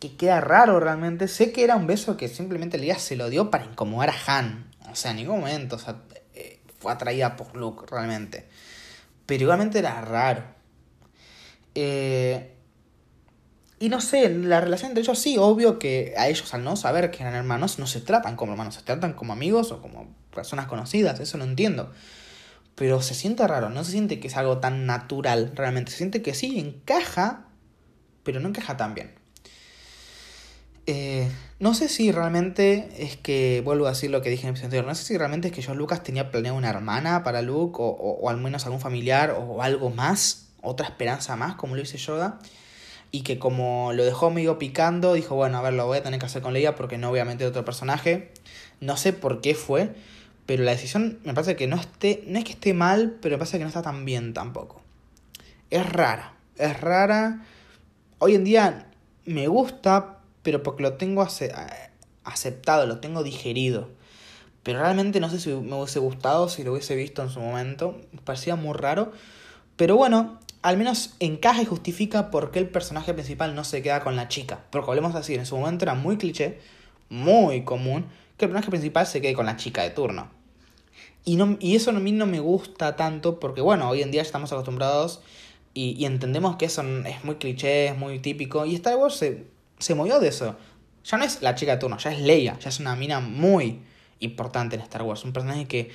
[0.00, 1.28] que queda raro realmente.
[1.28, 4.73] Sé que era un beso que simplemente Leia se lo dio para incomodar a Han.
[4.94, 5.76] O sea, en ningún momento
[6.34, 8.46] eh, fue atraída por Luke realmente.
[9.26, 10.44] Pero igualmente era raro.
[11.74, 12.54] Eh,
[13.80, 17.10] y no sé, la relación entre ellos sí, obvio que a ellos al no saber
[17.10, 20.66] que eran hermanos no se tratan como hermanos, se tratan como amigos o como personas
[20.66, 21.90] conocidas, eso no entiendo.
[22.76, 26.22] Pero se siente raro, no se siente que es algo tan natural realmente, se siente
[26.22, 27.48] que sí, encaja,
[28.22, 29.23] pero no encaja tan bien.
[30.86, 31.30] Eh,
[31.60, 34.66] no sé si realmente es que, vuelvo a decir lo que dije en el episodio
[34.66, 37.76] anterior, no sé si realmente es que George Lucas tenía planeado una hermana para Luke
[37.78, 41.98] o, o al menos algún familiar o algo más otra esperanza más, como lo dice
[41.98, 42.38] Yoda.
[43.10, 46.18] Y que como lo dejó medio picando, dijo, bueno, a ver, lo voy a tener
[46.18, 48.32] que hacer con Leia porque no voy a meter otro personaje.
[48.80, 49.94] No sé por qué fue,
[50.46, 53.38] pero la decisión me parece que no esté, no es que esté mal, pero me
[53.38, 54.82] parece que no está tan bien tampoco.
[55.70, 57.44] Es rara, es rara.
[58.18, 58.88] Hoy en día
[59.26, 60.13] me gusta,
[60.44, 61.26] pero porque lo tengo
[62.22, 63.88] aceptado, lo tengo digerido.
[64.62, 68.00] Pero realmente no sé si me hubiese gustado, si lo hubiese visto en su momento.
[68.12, 69.10] Me parecía muy raro.
[69.76, 74.04] Pero bueno, al menos encaja y justifica por qué el personaje principal no se queda
[74.04, 74.64] con la chica.
[74.70, 76.60] Porque volvemos a decir, en su momento era muy cliché,
[77.08, 80.30] muy común, que el personaje principal se quede con la chica de turno.
[81.24, 84.22] Y, no, y eso a mí no me gusta tanto porque, bueno, hoy en día
[84.22, 85.22] estamos acostumbrados
[85.74, 88.64] y, entendemos que eso es muy cliché, es muy típico.
[88.66, 89.46] Y Star Wars se,
[89.78, 90.56] se movió de eso.
[91.04, 93.82] Ya no es la chica de turno, ya es Leia, ya es una mina muy
[94.20, 95.24] importante en Star Wars.
[95.24, 95.90] Un personaje que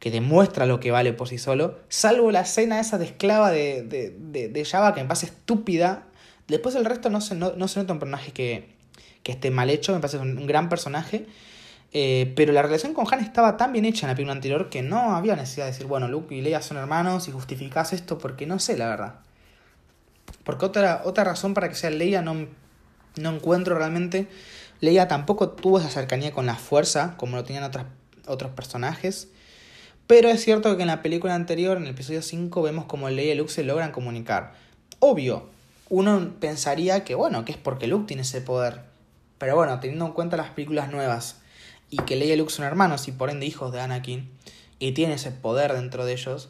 [0.00, 3.82] que demuestra lo que vale por sí solo, salvo la escena esa de esclava de,
[3.82, 6.04] de, de, Java que me pasa estúpida.
[6.48, 8.70] Después el resto no se, no, se nota un personaje que,
[9.22, 11.26] que esté mal hecho, me parece un, un gran personaje.
[11.92, 14.80] Eh, pero la relación con Han estaba tan bien hecha en la película anterior que
[14.80, 18.46] no había necesidad de decir, bueno, Luke y Leia son hermanos y justificás esto porque
[18.46, 19.14] no sé, la verdad.
[20.44, 22.46] Porque otra, otra razón para que sea Leia no,
[23.16, 24.28] no encuentro realmente.
[24.80, 27.70] Leia tampoco tuvo esa cercanía con la fuerza, como lo tenían
[28.26, 29.28] otros personajes.
[30.06, 33.34] Pero es cierto que en la película anterior, en el episodio 5, vemos como Leia
[33.34, 34.54] y Luke se logran comunicar.
[34.98, 35.48] Obvio,
[35.88, 38.80] uno pensaría que, bueno, que es porque Luke tiene ese poder.
[39.38, 41.40] Pero bueno, teniendo en cuenta las películas nuevas
[41.90, 44.30] y que Leia y Luke son hermanos y por ende hijos de Anakin,
[44.78, 46.48] y tiene ese poder dentro de ellos,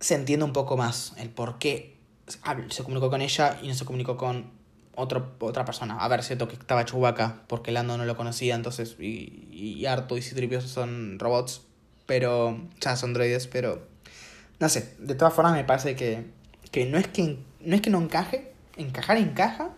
[0.00, 1.96] se entiende un poco más el por qué
[2.68, 4.50] se comunicó con ella y no se comunicó con
[4.94, 5.96] otro, otra persona.
[5.98, 10.22] A ver, cierto que estaba Chewbacca, porque Lando no lo conocía, entonces, y, y y
[10.22, 11.62] Citripio son robots,
[12.06, 13.86] pero, o sea, son droides, pero,
[14.58, 16.26] no sé, de todas formas me parece que,
[16.70, 19.70] que no es que no es que no encaje, encajar encaja,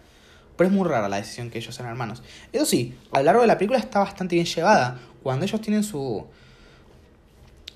[0.57, 2.23] pero es muy rara la decisión que ellos sean hermanos.
[2.53, 4.99] Eso sí, a lo largo de la película está bastante bien llevada.
[5.23, 6.27] Cuando ellos tienen su.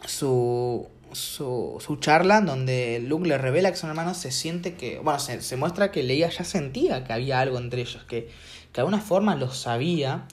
[0.07, 0.89] su.
[1.13, 4.99] Su, su charla, donde Luke le revela que son hermanos, se siente que.
[4.99, 8.75] Bueno, se, se muestra que Leia ya sentía que había algo entre ellos, que, que
[8.75, 10.27] de alguna forma lo sabía,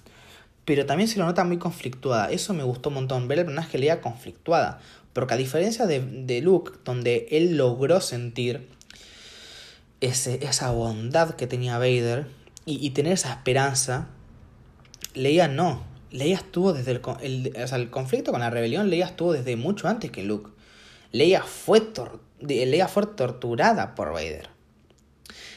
[0.65, 2.31] pero también se lo nota muy conflictuada.
[2.31, 4.79] Eso me gustó un montón, ver el personaje Leia conflictuada.
[5.13, 8.67] Porque a diferencia de, de Luke, donde él logró sentir
[10.01, 12.27] ese, esa bondad que tenía Vader
[12.65, 14.07] y, y, tener esa esperanza,
[15.13, 15.83] Leia no.
[16.11, 19.55] Leia estuvo desde el, el, o sea, el conflicto con la rebelión, Leia estuvo desde
[19.55, 20.51] mucho antes que Luke.
[21.11, 21.81] Leia fue,
[22.39, 24.49] Leia fue torturada por Vader.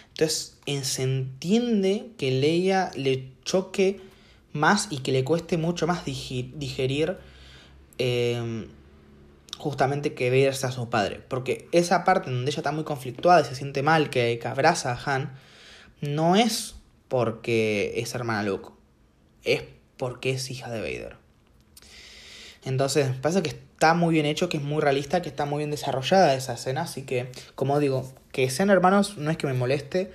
[0.08, 4.00] Entonces se entiende que Leia le choque
[4.52, 7.18] más y que le cueste mucho más digerir
[7.98, 8.68] eh,
[9.58, 11.20] justamente que verse a su padre.
[11.28, 14.92] Porque esa parte donde ella está muy conflictuada y se siente mal, que, que abraza
[14.92, 15.32] a Han,
[16.00, 16.76] no es
[17.08, 18.70] porque es hermana Luke,
[19.44, 19.62] es
[19.96, 21.16] porque es hija de Vader.
[22.64, 25.70] Entonces, pasa que está muy bien hecho, que es muy realista, que está muy bien
[25.70, 30.10] desarrollada esa escena, así que, como digo, que sean hermanos no es que me moleste,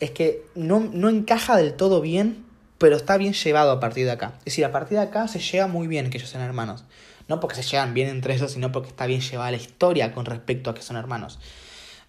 [0.00, 2.44] es que no, no encaja del todo bien,
[2.76, 4.34] pero está bien llevado a partir de acá.
[4.40, 6.84] Es decir, a partir de acá se llega muy bien que ellos sean hermanos.
[7.26, 10.26] No porque se llevan bien entre ellos, sino porque está bien llevada la historia con
[10.26, 11.38] respecto a que son hermanos.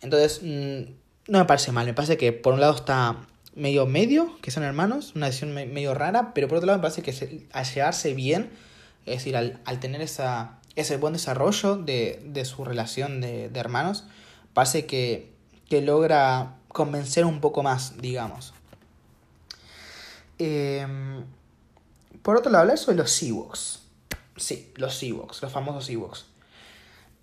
[0.02, 0.92] Entonces, mmm,
[1.30, 1.86] no me parece mal.
[1.86, 3.16] Me parece que por un lado está
[3.56, 6.82] medio medio, que son hermanos, una decisión me medio rara, pero por otro lado me
[6.82, 8.50] parece que se, al llevarse bien,
[9.06, 14.06] es decir, al tener esa, ese buen desarrollo de, de su relación de, de, hermanos,
[14.54, 15.32] parece que,
[15.70, 18.54] que logra convencer un poco más, digamos.
[20.40, 20.86] Eh,
[22.22, 23.82] por otro lado, hablar sobre los Ewoks.
[24.38, 26.26] Sí, los Ewoks, los famosos Ewoks.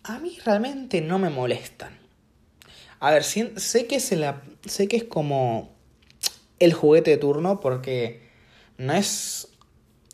[0.04, 1.98] A mí realmente no me molestan.
[3.00, 5.70] A ver, sé que, se la, sé que es como
[6.58, 8.28] el juguete de turno porque
[8.76, 9.48] no es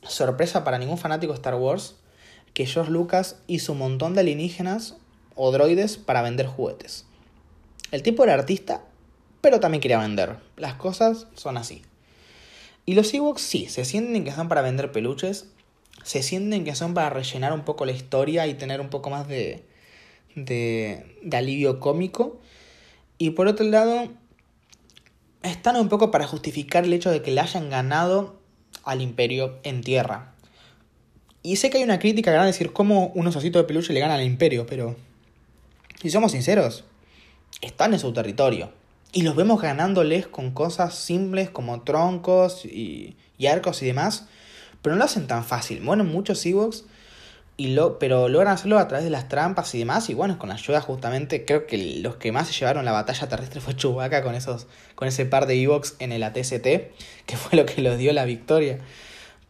[0.03, 1.97] sorpresa para ningún fanático de Star Wars
[2.55, 4.97] que George Lucas hizo un montón de alienígenas
[5.35, 7.05] o droides para vender juguetes.
[7.91, 8.83] El tipo era artista,
[9.41, 10.39] pero también quería vender.
[10.57, 11.83] Las cosas son así.
[12.87, 15.47] Y los Ewoks sí, se sienten que son para vender peluches,
[16.03, 19.27] se sienten que son para rellenar un poco la historia y tener un poco más
[19.27, 19.65] de,
[20.35, 22.41] de, de alivio cómico.
[23.19, 24.09] Y por otro lado,
[25.43, 28.39] están un poco para justificar el hecho de que le hayan ganado
[28.85, 30.34] al imperio en tierra.
[31.47, 34.19] Y sé que hay una crítica grande decir cómo unos ositos de peluche le ganan
[34.19, 34.97] al imperio, pero
[36.01, 36.85] si somos sinceros,
[37.61, 38.71] están en su territorio.
[39.13, 44.25] Y los vemos ganándoles con cosas simples como troncos y, y arcos y demás.
[44.81, 45.83] Pero no lo hacen tan fácil.
[45.83, 46.87] Bueno, muchos Ewoks,
[47.59, 50.09] y lo, pero logran hacerlo a través de las trampas y demás.
[50.09, 53.29] Y bueno, con la ayuda justamente, creo que los que más se llevaron la batalla
[53.29, 56.65] terrestre fue Chewbacca con, esos, con ese par de Ewoks en el ATST,
[57.27, 58.79] que fue lo que los dio la victoria.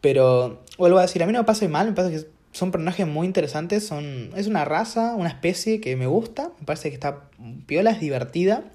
[0.05, 3.07] Pero vuelvo a decir, a mí no me pasa mal, me pasa que son personajes
[3.07, 7.21] muy interesantes, son, es una raza, una especie que me gusta, me parece que está
[7.65, 8.65] piola, es divertida,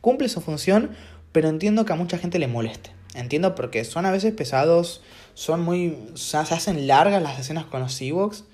[0.00, 0.92] cumple su función,
[1.32, 2.92] pero entiendo que a mucha gente le moleste.
[3.16, 5.02] Entiendo porque son a veces pesados,
[5.34, 5.98] son muy.
[6.14, 8.44] Se hacen largas las escenas con los Ewoks.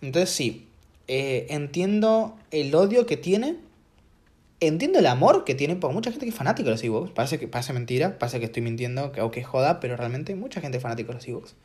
[0.00, 0.68] Entonces, sí,
[1.08, 3.56] eh, entiendo el odio que tiene.
[4.60, 7.10] Entiendo el amor que tiene, porque mucha gente que es fanática de los Ewoks.
[7.10, 10.76] Parece que parece mentira, parece que estoy mintiendo o que joda, pero realmente mucha gente
[10.76, 11.56] es fanática de los Ewoks.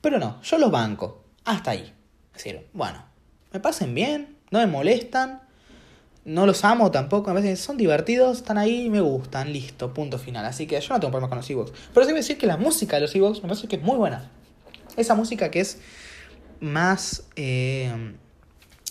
[0.00, 1.24] Pero no, yo los banco.
[1.44, 1.94] Hasta ahí.
[2.34, 3.04] Es decir, bueno,
[3.52, 5.42] me pasen bien, no me molestan,
[6.24, 10.44] no los amo tampoco, a veces son divertidos, están ahí, me gustan, listo, punto final.
[10.44, 11.72] Así que yo no tengo problema con los Ewoks.
[11.94, 13.82] Pero sí voy a decir que la música de los Ewoks me parece que es
[13.82, 14.30] muy buena.
[14.96, 15.78] Esa música que es
[16.60, 17.24] más...
[17.36, 18.14] Eh,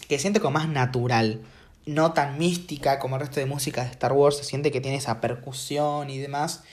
[0.07, 1.41] que siente como más natural.
[1.85, 4.37] No tan mística como el resto de música de Star Wars.
[4.37, 6.63] Se siente que tiene esa percusión y demás.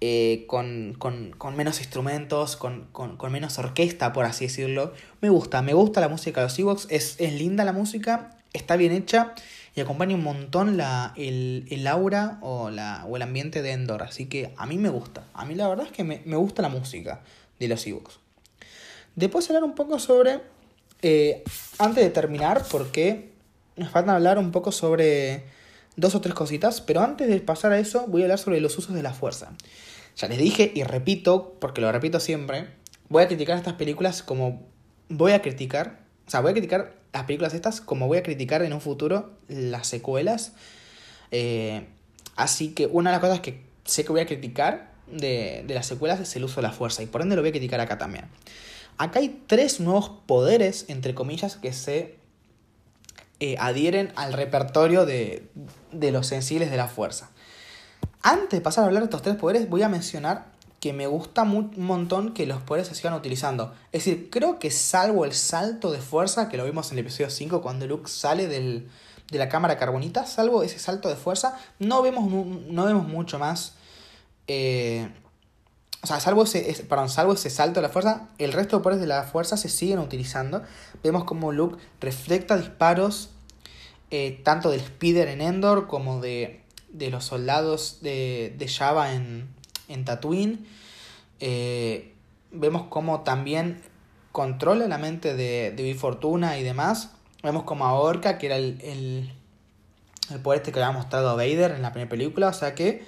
[0.00, 4.94] Eh, con, con, con, menos instrumentos, con, con, menos orquesta, por así decirlo.
[5.20, 8.76] Me gusta, me gusta la música de los Ewoks, es, es linda la música, está
[8.76, 9.34] bien hecha
[9.74, 14.02] y acompaña un montón la, el, el aura o, la, o el ambiente de Endor.
[14.02, 16.62] Así que a mí me gusta, a mí la verdad es que me, me gusta
[16.62, 17.20] la música
[17.58, 18.18] de los Ewoks.
[19.16, 20.40] Después hablar un poco sobre,
[21.02, 21.44] eh,
[21.78, 23.32] antes de terminar, porque
[23.76, 25.44] nos falta hablar un poco sobre
[25.96, 28.76] dos o tres cositas, pero antes de pasar a eso voy a hablar sobre los
[28.78, 29.52] usos de la fuerza.
[30.20, 32.66] Ya les dije y repito, porque lo repito siempre,
[33.08, 34.66] voy a criticar estas películas como
[35.08, 38.62] voy a criticar, o sea, voy a criticar las películas estas como voy a criticar
[38.62, 40.52] en un futuro las secuelas.
[41.30, 41.86] Eh,
[42.36, 45.86] así que una de las cosas que sé que voy a criticar de, de las
[45.86, 47.96] secuelas es el uso de la fuerza y por ende lo voy a criticar acá
[47.96, 48.26] también.
[48.98, 52.16] Acá hay tres nuevos poderes, entre comillas, que se
[53.40, 55.48] eh, adhieren al repertorio de,
[55.92, 57.30] de los sensibles de la fuerza.
[58.22, 60.46] Antes de pasar a hablar de estos tres poderes, voy a mencionar
[60.80, 63.74] que me gusta un montón que los poderes se sigan utilizando.
[63.92, 67.30] Es decir, creo que salvo el salto de fuerza, que lo vimos en el episodio
[67.30, 68.88] 5 cuando Luke sale del,
[69.30, 73.74] de la cámara carbonita, salvo ese salto de fuerza, no vemos, no vemos mucho más.
[74.48, 75.10] Eh,
[76.02, 76.74] o sea, salvo ese,
[77.08, 79.98] salvo ese salto de la fuerza, el resto de poderes de la fuerza se siguen
[79.98, 80.62] utilizando.
[81.02, 83.30] Vemos como Luke reflecta disparos
[84.10, 86.59] eh, tanto del Spider en Endor como de,
[86.92, 89.48] de los soldados de, de Java en,
[89.88, 90.66] en Tatooine.
[91.40, 92.14] Eh,
[92.50, 93.82] vemos como también
[94.32, 97.12] controla la mente de, de Fortuna y demás.
[97.42, 99.32] Vemos como a Orca, que era el, el,
[100.30, 102.48] el poder este que había mostrado a Vader en la primera película.
[102.48, 103.04] O sea que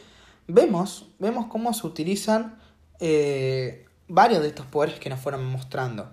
[0.46, 2.58] vemos, vemos cómo se utilizan
[3.00, 6.12] eh, varios de estos poderes que nos fueron mostrando.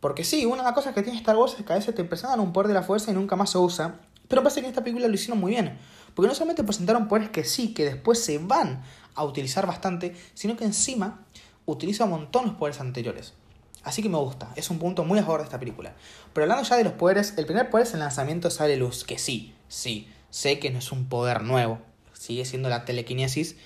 [0.00, 2.04] Porque sí, una de las cosas que tiene Star Wars es que a veces te
[2.04, 4.00] presentan un poder de la fuerza y nunca más se usa.
[4.28, 5.78] Pero parece que en esta película lo hicieron muy bien.
[6.14, 8.82] Porque no solamente presentaron poderes que sí, que después se van
[9.14, 11.24] a utilizar bastante, sino que encima
[11.66, 13.34] utiliza un montón los poderes anteriores.
[13.82, 15.94] Así que me gusta, es un punto muy a favor de esta película.
[16.32, 19.04] Pero hablando ya de los poderes, el primer poder es el lanzamiento de sale luz,
[19.04, 21.80] que sí, sí, sé que no es un poder nuevo,
[22.12, 23.56] sigue siendo la telequinesis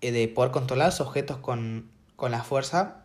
[0.00, 3.04] eh, de poder controlar los objetos con, con la fuerza,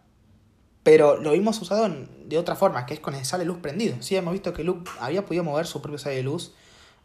[0.82, 1.88] pero lo vimos usado
[2.26, 4.02] de otra forma, que es con el sale luz prendido.
[4.02, 6.54] Sí, hemos visto que Luke había podido mover su propio sale de luz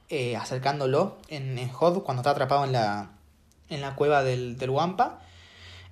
[0.09, 3.11] eh, acercándolo en, en Hod cuando está atrapado en la,
[3.69, 5.21] en la cueva del, del Wampa.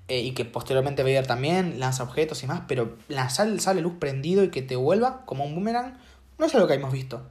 [0.06, 3.94] Eh, y que posteriormente Vader también lanza objetos y más, pero lanzar el sale luz
[3.98, 5.96] prendido y que te vuelva como un boomerang
[6.36, 7.22] no es algo que hemos visto.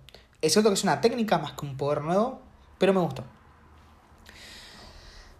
[0.41, 2.41] Es cierto que es una técnica más que un poder nuevo,
[2.79, 3.25] pero me gustó.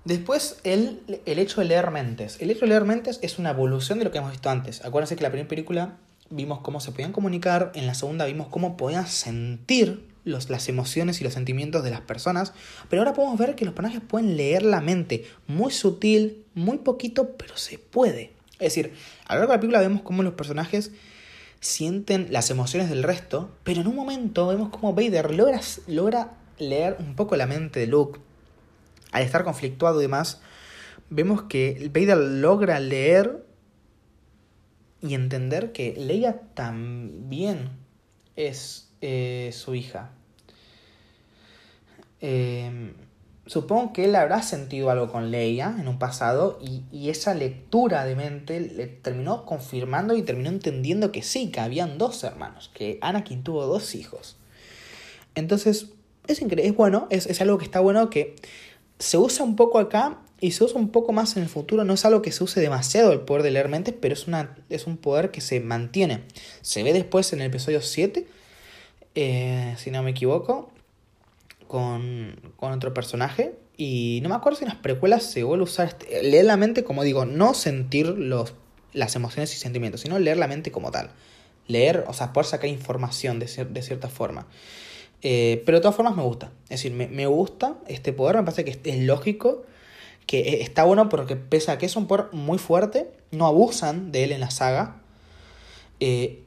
[0.05, 2.39] Después, el, el hecho de leer mentes.
[2.39, 4.85] El hecho de leer mentes es una evolución de lo que hemos visto antes.
[4.85, 5.97] Acuérdense que en la primera película
[6.29, 11.19] vimos cómo se podían comunicar, en la segunda vimos cómo podían sentir los, las emociones
[11.19, 12.53] y los sentimientos de las personas,
[12.89, 17.35] pero ahora podemos ver que los personajes pueden leer la mente, muy sutil, muy poquito,
[17.37, 18.31] pero se puede.
[18.53, 18.93] Es decir,
[19.25, 20.91] a lo largo de la película vemos cómo los personajes
[21.59, 26.97] sienten las emociones del resto, pero en un momento vemos cómo Vader logra, logra leer
[26.99, 28.19] un poco la mente de Luke.
[29.11, 30.41] Al estar conflictuado y demás,
[31.09, 33.45] vemos que Vader logra leer
[35.01, 37.69] y entender que Leia también
[38.35, 40.11] es eh, su hija.
[42.21, 42.93] Eh,
[43.45, 48.05] supongo que él habrá sentido algo con Leia en un pasado y, y, esa lectura
[48.05, 52.97] de mente le terminó confirmando y terminó entendiendo que sí, que habían dos hermanos, que
[53.01, 54.37] Anakin tuvo dos hijos.
[55.35, 55.87] Entonces,
[56.27, 58.35] es increíble, es bueno, es, es algo que está bueno que
[58.99, 61.83] se usa un poco acá y se usa un poco más en el futuro.
[61.83, 64.55] No es algo que se use demasiado el poder de leer mentes, pero es, una,
[64.69, 66.23] es un poder que se mantiene.
[66.61, 68.27] Se ve después en el episodio 7
[69.15, 70.71] eh, si no me equivoco,
[71.67, 73.55] con, con, otro personaje.
[73.77, 76.57] Y no me acuerdo si en las precuelas se vuelve a usar este, leer la
[76.57, 78.53] mente, como digo, no sentir los,
[78.93, 81.11] las emociones y sentimientos, sino leer la mente como tal.
[81.67, 84.47] Leer, o sea, poder sacar información de, cierta forma.
[85.21, 86.51] Eh, pero de todas formas me gusta.
[86.65, 89.63] Es decir, me, me, gusta este poder, me parece que es lógico,
[90.25, 94.25] que está bueno porque pese a que es un poder muy fuerte, no abusan de
[94.25, 95.01] él en la saga.
[95.99, 96.43] Eh,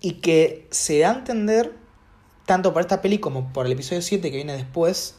[0.00, 1.72] y que se da a entender
[2.46, 5.16] tanto por esta peli como por el episodio 7 que viene después,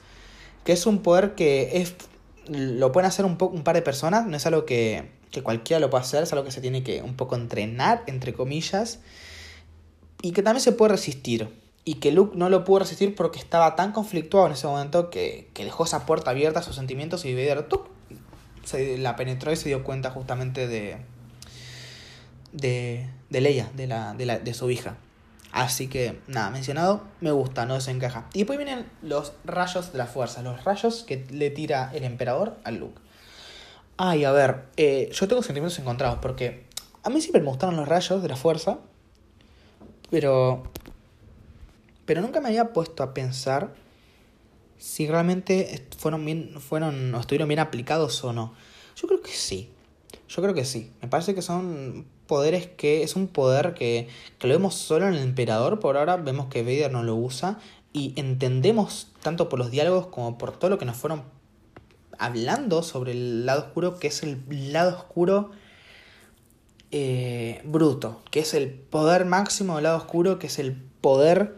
[0.63, 1.95] que es un poder que es
[2.49, 5.89] lo pueden hacer un, un par de personas, no es algo que, que cualquiera lo
[5.89, 8.99] puede hacer, es algo que se tiene que un poco entrenar, entre comillas,
[10.21, 11.49] y que también se puede resistir.
[11.83, 15.49] Y que Luke no lo pudo resistir porque estaba tan conflictuado en ese momento que,
[15.53, 17.87] que dejó esa puerta abierta a sus sentimientos y Vader ¡tuc!
[18.65, 20.97] se la penetró y se dio cuenta justamente de,
[22.51, 24.97] de, de Leia, de, la, de, la, de su hija.
[25.57, 28.27] Así que, nada, mencionado, me gusta, no desencaja.
[28.35, 32.57] Y después vienen los rayos de la fuerza, los rayos que le tira el emperador
[32.63, 33.01] a Luke.
[33.97, 36.67] Ay, a ver, eh, yo tengo sentimientos encontrados porque
[37.01, 38.77] a mí siempre me gustaron los rayos de la fuerza,
[40.11, 40.61] pero.
[42.05, 43.73] Pero nunca me había puesto a pensar
[44.77, 48.53] si realmente fueron bien, fueron o estuvieron bien aplicados o no.
[48.95, 49.71] Yo creo que sí.
[50.29, 50.91] Yo creo que sí.
[51.01, 54.07] Me parece que son poderes que es un poder que,
[54.37, 55.79] que lo vemos solo en el emperador.
[55.79, 57.59] Por ahora vemos que Vader no lo usa
[57.93, 61.23] y entendemos tanto por los diálogos como por todo lo que nos fueron
[62.19, 65.51] hablando sobre el lado oscuro, que es el lado oscuro
[66.91, 71.55] eh, bruto, que es el poder máximo del lado oscuro, que es el poder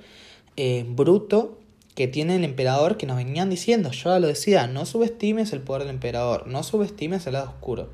[0.58, 1.60] eh, bruto
[1.96, 3.92] que tiene el emperador que nos venían diciendo.
[3.92, 7.90] Yo lo decía, no subestimes el poder del emperador, no subestimes el lado oscuro.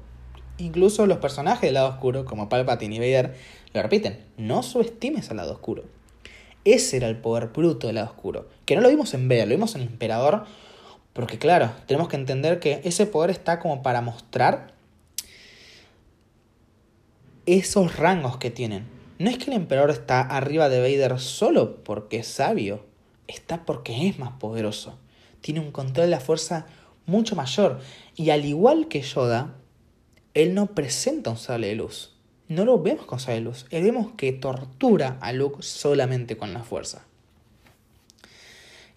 [0.58, 3.36] Incluso los personajes del lado oscuro, como Palpatine y Vader,
[3.74, 5.84] lo repiten, no subestimes al lado oscuro.
[6.64, 9.56] Ese era el poder bruto del lado oscuro, que no lo vimos en Vader, lo
[9.56, 10.46] vimos en el emperador,
[11.14, 14.74] porque claro, tenemos que entender que ese poder está como para mostrar
[17.46, 18.88] esos rangos que tienen.
[19.20, 22.86] No es que el emperador está arriba de Vader solo porque es sabio,
[23.28, 24.98] está porque es más poderoso.
[25.42, 26.66] Tiene un control de la fuerza
[27.06, 27.80] mucho mayor.
[28.16, 29.54] Y al igual que Yoda,
[30.36, 32.12] él no presenta un sable de luz.
[32.48, 33.66] No lo vemos con sable de luz.
[33.72, 37.06] Él vemos que tortura a Luke solamente con la fuerza.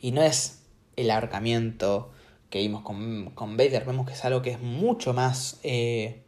[0.00, 0.60] Y no es
[0.96, 2.10] el ahorcamiento
[2.50, 3.86] que vimos con, con Vader.
[3.86, 6.22] Vemos que es algo que es mucho más eh,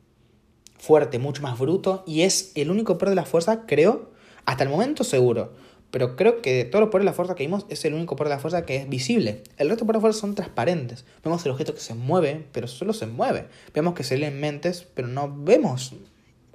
[0.78, 2.04] fuerte, mucho más bruto.
[2.06, 4.12] Y es el único poder de la fuerza, creo,
[4.46, 5.52] hasta el momento seguro.
[5.90, 8.14] Pero creo que de todos los poderes de la fuerza que vimos es el único
[8.14, 9.42] poder de la fuerza que es visible.
[9.56, 11.04] El resto de poderes de la fuerza son transparentes.
[11.24, 13.46] Vemos el objeto que se mueve, pero solo se mueve.
[13.74, 15.94] Vemos que se leen mentes, pero no vemos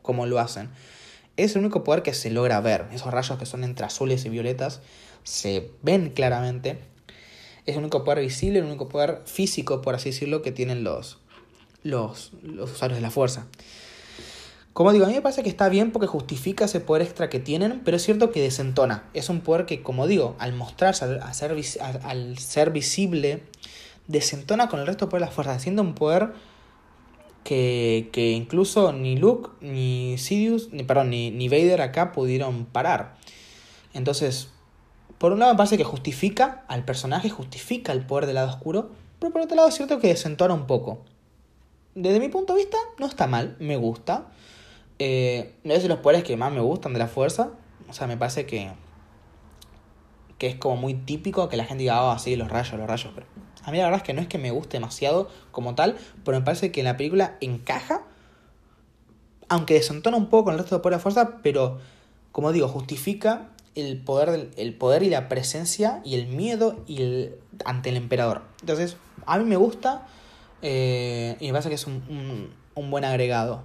[0.02, 0.70] cómo lo hacen.
[1.36, 2.86] Es el único poder que se logra ver.
[2.94, 4.80] Esos rayos que son entre azules y violetas
[5.24, 6.80] se ven claramente.
[7.66, 11.18] Es el único poder visible, el único poder físico, por así decirlo, que tienen los,
[11.84, 13.48] los, los usuarios de la fuerza.
[14.76, 17.40] Como digo, a mí me parece que está bien porque justifica ese poder extra que
[17.40, 19.06] tienen, pero es cierto que desentona.
[19.14, 21.56] Es un poder que, como digo, al mostrarse, al, ser,
[22.04, 23.42] al ser visible,
[24.08, 26.34] desentona con el resto de las fuerzas, siendo un poder
[27.46, 33.16] que, que, incluso ni Luke, ni Sidious, ni, perdón, ni, ni Vader acá pudieron parar.
[33.94, 34.50] Entonces,
[35.20, 38.90] por un lado me parece que justifica al personaje, justifica el poder del lado oscuro,
[39.20, 41.00] pero por otro lado es cierto que desentona un poco.
[41.94, 44.28] Desde mi punto de vista, no está mal, me gusta.
[45.00, 47.52] Eh, es de los poderes que más me gustan de la fuerza.
[47.90, 48.72] O sea, me parece que.
[50.38, 53.12] que es como muy típico que la gente diga, ah, sí, los rayos, los rayos.
[53.14, 53.28] Pero
[53.64, 56.38] a mí la verdad es que no es que me guste demasiado como tal, pero
[56.38, 58.04] me parece que en la película encaja.
[59.48, 61.80] Aunque desentona un poco con el resto de poderes de fuerza, pero
[62.32, 67.36] como digo, justifica el poder, el poder y la presencia y el miedo y el,
[67.64, 68.42] ante el emperador.
[68.62, 70.08] Entonces, a mí me gusta
[70.62, 73.64] eh, y me parece que es un, un buen agregado.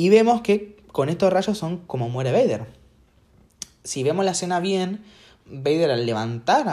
[0.00, 2.64] Y vemos que con estos rayos son como muere Vader.
[3.84, 5.04] Si vemos la escena bien,
[5.44, 6.66] Vader al levantar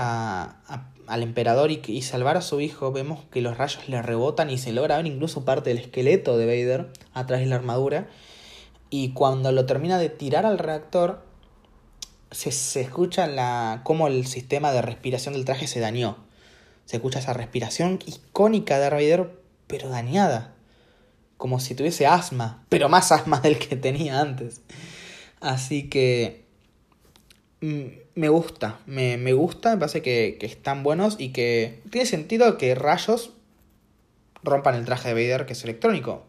[1.08, 4.58] al emperador y, y, salvar a su hijo, vemos que los rayos le rebotan y
[4.58, 8.08] se logra ver incluso parte del esqueleto de Vader a través de la armadura.
[8.90, 11.26] Y cuando lo termina de tirar al reactor,
[12.32, 16.16] se, se escucha la, cómo el sistema de respiración del traje se dañó.
[16.86, 20.54] Se escucha esa respiración icónica de Vader, pero dañada
[21.38, 24.62] como si tuviese asma, pero más asma del que tenía antes.
[25.40, 26.46] Así que
[27.62, 27.86] mm,
[28.16, 33.32] me gusta, me, gusta, me parece que, están buenos y que tiene sentido que rayos
[34.44, 36.26] rompan el traje de Vader que es electrónico.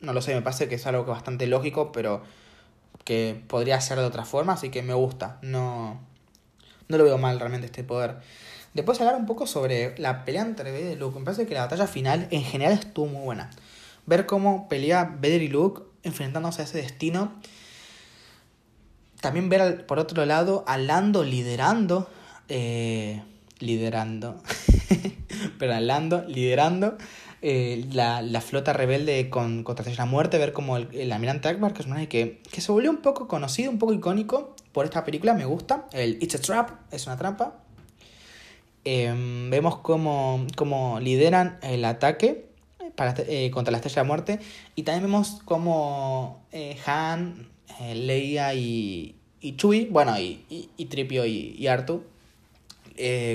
[0.00, 2.22] No lo sé, me parece que es algo que bastante lógico, pero
[3.04, 5.38] que podría ser de otra forma, así que me gusta.
[5.42, 6.00] No,
[6.88, 8.16] no lo veo mal realmente este poder.
[8.72, 11.18] Después hablar un poco sobre la pelea entre Vader y Luke.
[11.18, 13.50] Me parece que la batalla final en general estuvo muy buena
[14.10, 17.32] ver cómo pelea Vader y Luke enfrentándose a ese destino.
[19.20, 22.10] También ver por otro lado a Lando liderando.
[22.48, 23.22] Eh,
[23.60, 24.42] liderando.
[25.60, 26.98] pero a Lando liderando
[27.40, 30.38] eh, la, flota rebelde con, contra la muerte.
[30.38, 33.28] Ver como el, el almirante Akbar, que es un que, que se volvió un poco
[33.28, 35.34] conocido, un poco icónico por esta película.
[35.34, 35.86] Me gusta.
[35.92, 37.60] El It's a Trap, es una trampa.
[38.82, 42.49] Em, vemos cómo, cómo lideran el ataque
[43.28, 44.40] eh, contra la Estrella de Muerte.
[44.74, 47.48] Y también vemos como eh, Han,
[47.80, 50.44] eh, Leia y, y Chewie, bueno, y,
[50.76, 52.02] y, Tripio y, y Artu,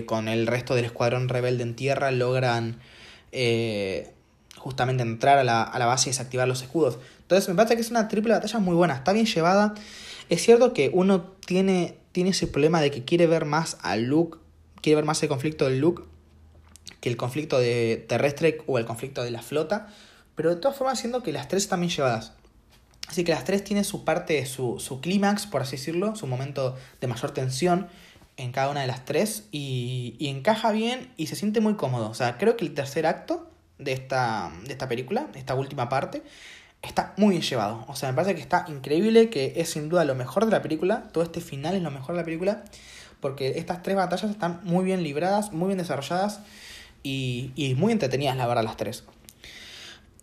[0.05, 2.79] con el resto del escuadrón rebelde en tierra, logran
[4.57, 6.99] justamente entrar a la, a la base y desactivar los escudos.
[7.21, 9.73] Entonces me parece que es una triple batalla muy buena, está bien llevada.
[10.29, 14.37] Es cierto que uno tiene, tiene ese problema de que quiere ver más a Luke,
[14.81, 16.03] quiere ver más el conflicto de Luke
[16.99, 19.87] que el conflicto de terrestre o el conflicto de la flota.
[20.35, 22.33] pero de todas formas siendo que las tres están bien llevadas.
[23.07, 26.75] Así que las tres tienen su parte, su, su clímax, por así decirlo, su momento
[26.99, 27.87] de mayor tensión
[28.35, 32.09] en cada una de las tres y, y, encaja bien y se siente muy cómodo.
[32.09, 36.23] O sea, creo que el tercer acto de esta, de esta película, esta última parte,
[36.81, 37.85] está muy bien llevado.
[37.87, 40.61] O sea, me parece que está increíble, que es sin duda lo mejor de la
[40.61, 41.03] película.
[41.13, 42.63] Todo este final es lo mejor de la película.
[43.21, 46.41] Porque estas tres batallas están muy bien libradas, muy bien desarrolladas
[47.05, 49.03] y, y muy entretenidas, la verdad, las tres.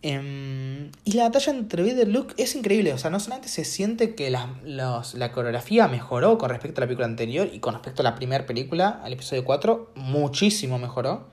[0.05, 2.93] Eh, y la batalla entre Vader y Luke es increíble.
[2.93, 6.83] O sea, no solamente se siente que la, los, la coreografía mejoró con respecto a
[6.83, 11.30] la película anterior y con respecto a la primera película, al episodio 4, muchísimo mejoró.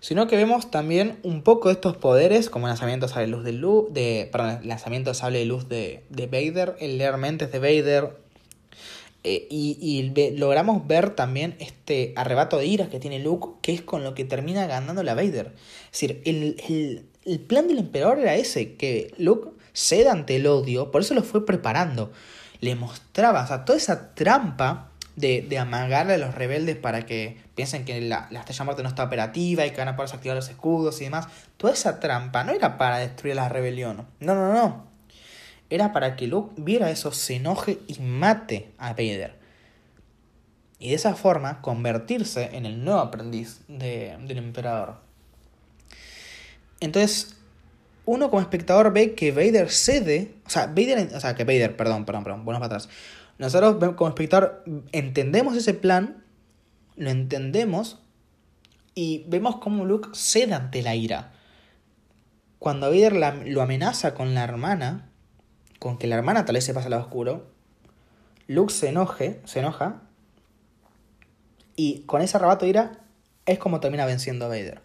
[0.00, 4.28] Sino que vemos también un poco estos poderes, como lanzamiento sable luz de Luke, de,
[4.30, 8.23] perdón, lanzamiento sable de luz de, de Vader, el leer mentes de Vader.
[9.24, 13.80] Eh, y, y logramos ver también este arrebato de ira que tiene Luke, que es
[13.80, 15.54] con lo que termina ganando la Vader.
[15.90, 20.46] Es decir, el, el el plan del emperador era ese, que Luke ceda ante el
[20.46, 22.12] odio, por eso lo fue preparando.
[22.60, 27.38] Le mostraba, o sea, toda esa trampa de, de amagarle a los rebeldes para que
[27.54, 30.36] piensen que la, la Estrella Muerte no está operativa y que van a poder desactivar
[30.36, 31.28] los escudos y demás.
[31.56, 34.06] Toda esa trampa no era para destruir la rebelión.
[34.20, 34.93] No, no, no.
[35.70, 39.38] Era para que Luke viera eso, se enoje y mate a Vader.
[40.78, 44.96] Y de esa forma convertirse en el nuevo aprendiz de, del emperador.
[46.80, 47.36] Entonces,
[48.04, 52.04] uno como espectador ve que Vader cede, o sea, Vader, o sea, que Vader, perdón,
[52.04, 52.88] perdón, perdón, bueno para atrás.
[53.38, 54.62] Nosotros como espectador
[54.92, 56.22] entendemos ese plan,
[56.96, 57.98] lo entendemos
[58.94, 61.32] y vemos cómo Luke cede ante la ira.
[62.58, 63.14] Cuando Vader
[63.46, 65.10] lo amenaza con la hermana,
[65.84, 67.44] con que la hermana tal vez se pase al lado oscuro,
[68.46, 70.00] Luke se enoje, se enoja
[71.76, 72.92] y con ese arrebato de ira
[73.44, 74.80] es como termina venciendo a Vader.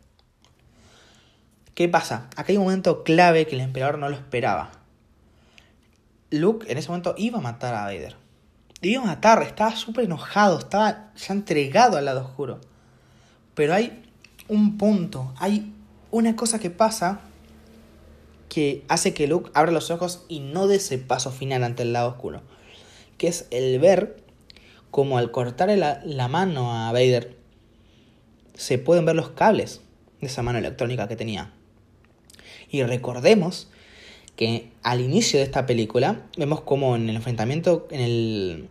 [1.73, 2.27] ¿Qué pasa?
[2.35, 4.71] Acá hay un momento clave que el emperador no lo esperaba.
[6.31, 8.17] Luke en ese momento iba a matar a Vader.
[8.81, 12.59] Iba a matar, estaba súper enojado, estaba ya entregado al lado oscuro.
[13.55, 14.03] Pero hay
[14.49, 15.73] un punto, hay
[16.11, 17.21] una cosa que pasa
[18.49, 21.93] que hace que Luke abra los ojos y no dé ese paso final ante el
[21.93, 22.41] lado oscuro.
[23.17, 24.17] Que es el ver
[24.91, 27.37] como al cortarle la, mano a Vader
[28.55, 29.81] se pueden ver los cables
[30.19, 31.53] de esa mano electrónica que tenía.
[32.71, 33.69] Y recordemos
[34.35, 38.69] que al inicio de esta película vemos como en el enfrentamiento en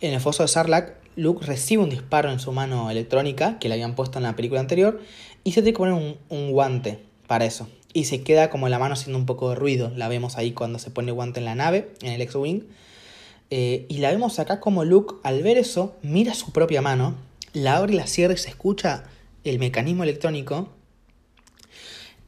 [0.00, 3.94] el, foso de Sarlacc, Luke recibe un disparo en su mano electrónica que le habían
[3.94, 5.00] puesto en la película anterior
[5.44, 7.68] y se tiene que poner un guante para eso.
[7.96, 9.90] Y se queda como la mano haciendo un poco de ruido.
[9.96, 12.62] La vemos ahí cuando se pone guante en la nave, en el X-Wing.
[13.50, 17.14] Eh, y la vemos acá como Luke, al ver eso, mira su propia mano,
[17.52, 19.04] la abre y la cierra y se escucha
[19.44, 20.68] el mecanismo electrónico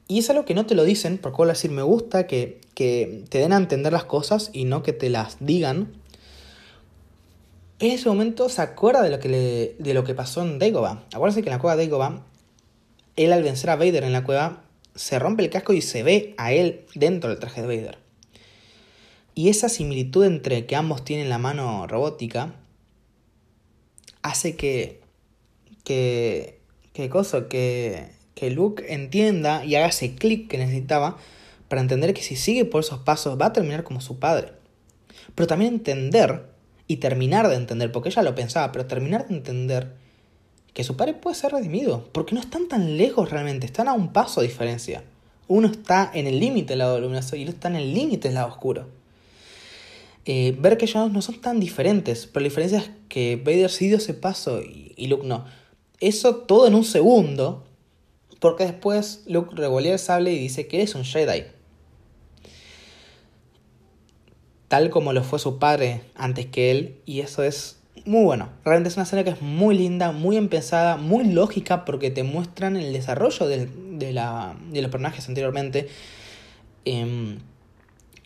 [0.09, 2.62] y es algo que no te lo dicen, porque vuelvo a decir, me gusta que,
[2.75, 5.93] que te den a entender las cosas y no que te las digan.
[7.79, 11.05] En ese momento se acuerda de lo que, le, de lo que pasó en Dagobah.
[11.12, 12.23] Acuérdense que en la cueva de Dagobah,
[13.16, 14.64] él al vencer a Vader en la cueva,
[14.99, 17.99] se rompe el casco y se ve a él dentro del traje de Vader.
[19.35, 22.57] Y esa similitud entre que ambos tienen la mano robótica
[24.23, 25.01] hace que.
[25.85, 26.61] que.
[26.93, 27.09] que
[27.49, 31.17] que que Luke entienda y haga ese clic que necesitaba
[31.69, 34.53] para entender que si sigue por esos pasos va a terminar como su padre.
[35.35, 36.45] Pero también entender
[36.87, 39.93] y terminar de entender, porque ella lo pensaba, pero terminar de entender
[40.73, 44.12] que su padre puede ser redimido, porque no están tan lejos realmente, están a un
[44.12, 45.05] paso de diferencia.
[45.47, 48.29] Uno está en el límite del lado luminoso y el otro está en el límite
[48.29, 48.87] del lado oscuro.
[50.25, 53.89] Eh, ver que ellos no son tan diferentes, pero la diferencia es que Vader sí
[53.89, 55.47] dio ese paso y, y Luke no.
[56.01, 57.64] Eso todo en un segundo,
[58.39, 61.45] porque después Luke revolea el sable y dice que es un Jedi.
[64.69, 67.01] Tal como lo fue su padre antes que él.
[67.07, 68.49] Y eso es muy bueno.
[68.65, 72.77] Realmente es una escena que es muy linda, muy empezada, muy lógica porque te muestran
[72.77, 75.89] el desarrollo de, de, la, de los personajes anteriormente.
[76.85, 77.39] Eh,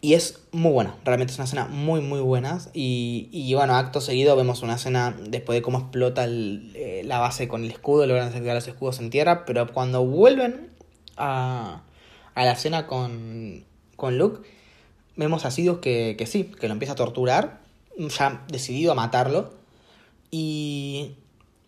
[0.05, 2.59] y es muy buena, realmente es una escena muy muy buena.
[2.75, 7.47] Y, y bueno, acto seguido vemos una escena después de cómo explota eh, la base
[7.47, 10.70] con el escudo, logran sacar los escudos en tierra, pero cuando vuelven
[11.16, 11.83] a,
[12.35, 13.64] a la escena con,
[13.95, 14.41] con Luke,
[15.14, 17.61] vemos a Sidious que, que sí, que lo empieza a torturar,
[17.97, 19.61] ya decidido a matarlo.
[20.33, 21.12] Y,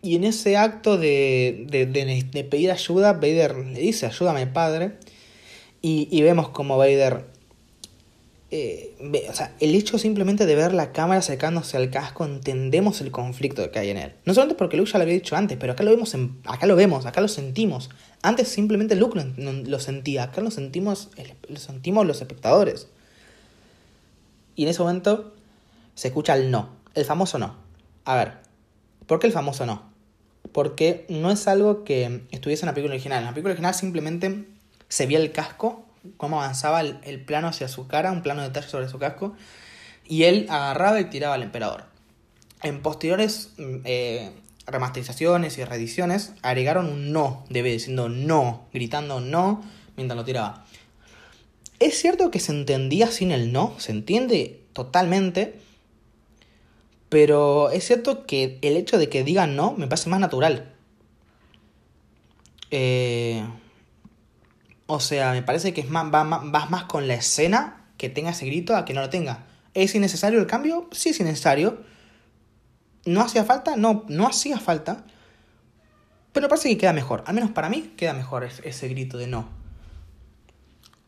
[0.01, 4.97] y en ese acto de, de, pedir ayuda, Vader le dice, ayúdame padre.
[5.81, 7.25] Y, y vemos como Vader
[8.57, 13.11] eh, o sea, el hecho simplemente de ver la cámara acercándose al casco, entendemos el
[13.11, 14.13] conflicto que hay en él.
[14.23, 16.75] No solamente porque Luke ya lo había dicho antes, pero acá lo vemos, acá lo
[16.77, 17.89] vemos, acá lo sentimos.
[18.21, 21.09] Antes simplemente Luke lo, sentía, acá lo sentimos,
[21.49, 22.87] lo sentimos los espectadores.
[24.55, 25.33] Y en ese momento
[25.95, 27.57] se escucha el no, el famoso no.
[28.05, 28.33] A ver,
[29.07, 29.83] ¿por qué el famoso no?
[30.51, 33.19] Porque no es algo que estuviese en la película original.
[33.19, 34.45] En la película original simplemente
[34.87, 35.85] se veía el casco
[36.17, 39.35] cómo avanzaba el, plano hacia su cara, un plano de detalle sobre su casco,
[40.05, 41.85] y él agarraba y tiraba al emperador.
[42.63, 44.31] En posteriores mm, eh,
[44.67, 49.63] remasterizaciones y reediciones agregaron un no de diciendo no, gritando no
[49.95, 50.65] mientras lo tiraba.
[51.79, 55.59] Es cierto que se entendía sin el no, se entiende totalmente,
[57.15, 60.73] pero es cierto que el hecho de que digan no me parece más natural.
[62.71, 63.41] Eh,
[64.85, 68.31] o sea, me parece que es más, va, vas más con la escena que tenga
[68.31, 69.45] ese grito a que no lo tenga.
[69.73, 70.89] ¿Es innecesario el cambio?
[70.91, 71.83] Sí es innecesario.
[73.05, 73.77] ¿No hacía falta?
[73.77, 75.05] No, no hacía falta.
[76.33, 77.23] Pero parece que queda mejor.
[77.27, 79.47] Al menos para mí queda mejor ese, grito de no.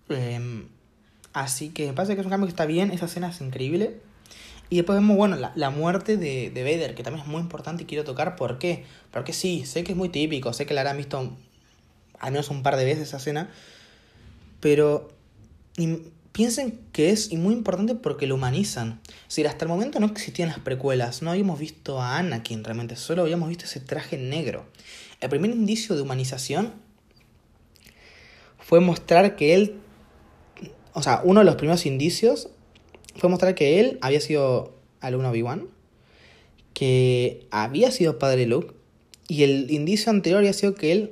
[0.08, 0.70] Em,
[1.34, 2.92] así que me parece que es un cambio que está bien.
[2.92, 4.07] Esa escena es increíble.
[4.70, 7.86] Y después vemos, bueno, la, muerte de, de, Vader, que también es muy importante y
[7.86, 8.36] quiero tocar.
[8.36, 8.84] ¿Por qué?
[9.12, 10.52] Porque sí, sé que es muy típico.
[10.52, 11.38] Sé que la habrán visto
[12.20, 13.50] al menos un par de veces esa escena,
[14.60, 15.10] pero
[16.32, 19.00] piensen que es muy importante porque lo humanizan.
[19.28, 23.22] Si hasta el momento no existían las precuelas, no habíamos visto a Anakin realmente, solo
[23.22, 24.66] habíamos visto ese traje negro.
[25.22, 26.74] El primer indicio de humanización
[28.60, 29.80] fue mostrar que él,
[30.94, 32.50] o sea, uno de los primeros indicios
[33.18, 35.68] fue mostrar que él había sido alumno Obi-Wan,
[36.74, 38.74] que había sido padre Luke,
[39.28, 41.12] y el indicio anterior había sido que él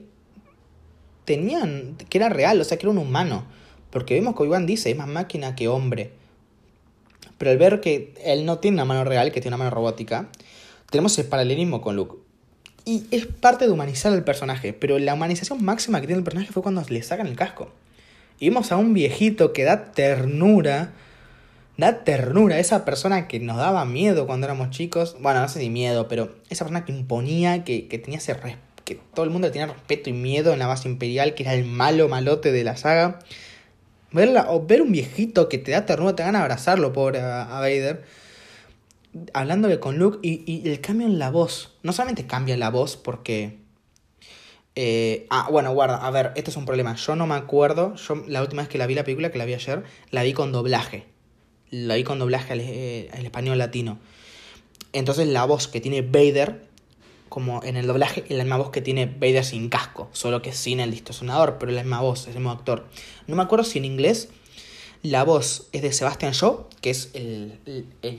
[1.26, 3.46] tenían, que era real, o sea, que era un humano.
[3.90, 6.12] Porque vemos que Obi-Wan dice, es más máquina que hombre.
[7.38, 10.30] Pero al ver que él no tiene una mano real, que tiene una mano robótica,
[10.90, 12.16] tenemos el paralelismo con Luke.
[12.86, 16.54] Y es parte de humanizar al personaje, pero la humanización máxima que tiene el personaje
[16.54, 17.70] fue cuando le sacan el casco.
[18.40, 20.94] Y vemos a un viejito que da ternura,
[21.78, 25.70] da ternura, esa persona que nos daba miedo cuando éramos chicos, bueno, no sé si
[25.70, 28.34] miedo, pero esa persona que imponía, que, que tenía ese
[28.86, 31.54] que todo el mundo le tenía respeto y miedo en la base imperial, que era
[31.56, 33.20] el malo malote de la saga.
[34.12, 37.60] Verla, o ver un viejito que te da ternura, te van a abrazarlo, pobre a,
[37.60, 38.06] Vader.
[39.34, 41.76] Hablándole con Luke y, y, el cambio en la voz.
[41.84, 43.58] No solamente cambia la voz porque...
[44.78, 46.96] Eh, ah, bueno, guarda, a ver, este es un problema.
[46.96, 49.46] Yo no me acuerdo, yo la última vez que la vi la película, que la
[49.46, 51.15] vi ayer, la vi con doblaje.
[51.72, 54.00] La vi con doblaje al, eh, al español latino.
[54.94, 56.66] Entonces la voz que tiene Vader
[57.36, 60.54] como en el doblaje, es la misma voz que tiene Vader sin casco, solo que
[60.54, 62.88] sin el distorsionador, pero es la misma voz, es el mismo actor.
[63.28, 64.30] No me acuerdo si en inglés
[65.02, 67.60] la voz es de Sebastian Shaw, que es el,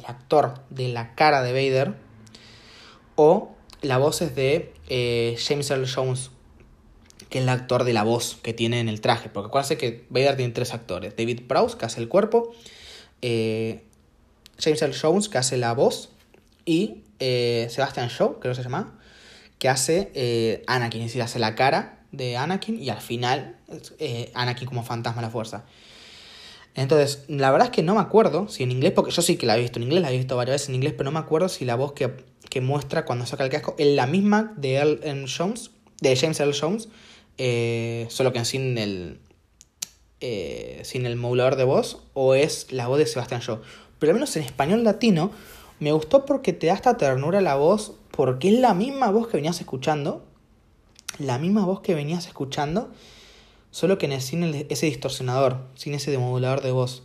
[0.07, 1.95] actor de la cara de Vader,
[3.15, 6.31] o la voz es de eh, James Earl Jones,
[7.31, 9.31] que es el actor de la voz que tiene en el traje.
[9.31, 12.55] Porque acuérdense que Vader tiene tres actores: David Prowse, que hace el cuerpo,
[13.23, 13.83] eh,
[14.59, 16.11] James Earl Jones, que hace la voz,
[16.65, 18.99] y eh, Sebastian Shaw, creo que se llama,
[19.59, 23.57] que hace eh, Anakin, es decir, hace la cara de Anakin y al final
[24.35, 25.65] Anakin como fantasma de la fuerza.
[26.75, 29.47] Entonces, la verdad es que no me acuerdo si en inglés, porque yo sí que
[29.47, 31.19] la he visto en inglés, la he visto varias veces en inglés, pero no me
[31.19, 32.11] acuerdo si la voz que,
[32.51, 35.27] que muestra cuando saca el casco es la misma de Earl.
[35.27, 36.89] Jones, de James Earl Jones,
[38.13, 39.21] solo que sin el,
[40.21, 43.61] sin el modulador de voz, o es la voz de Sebastian Shaw.
[43.99, 45.31] Pero al menos en español latino,
[45.79, 49.37] me gustó porque te da esta ternura la voz porque es la misma voz que
[49.37, 50.25] venías escuchando,
[51.19, 52.91] la misma voz que venías escuchando,
[53.71, 57.03] solo que sin ese distorsionador, sin ese demodulador de voz.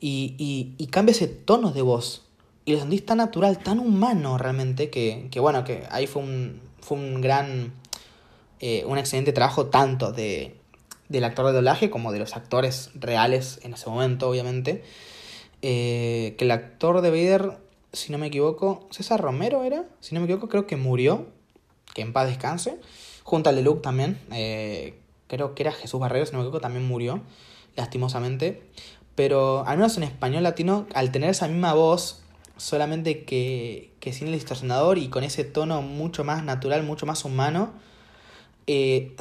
[0.00, 0.34] Y,
[0.78, 2.22] y, cambia ese tono de voz.
[2.64, 6.60] Y lo sentís tan natural, tan humano realmente, que, que bueno, que ahí fue un,
[6.80, 7.74] fue un gran,
[8.60, 10.56] eh, un excelente trabajo tanto de,
[11.10, 14.82] del actor de doblaje como de los actores reales en ese momento, obviamente.
[15.60, 17.58] Eh, que el actor de Vader
[17.92, 21.26] si no me equivoco, César Romero era, si no me equivoco, creo que murió,
[21.94, 22.78] que en paz descanse,
[23.24, 26.86] junto al Luke también, eh, creo que era Jesús Barrero, si no me equivoco, también
[26.86, 27.20] murió,
[27.76, 28.62] lastimosamente,
[29.14, 32.22] pero al menos en español latino, al tener esa misma voz,
[32.56, 37.24] solamente que, que sin el distorsionador y con ese tono mucho más natural, mucho más
[37.24, 37.72] humano,
[38.72, 39.16] eh,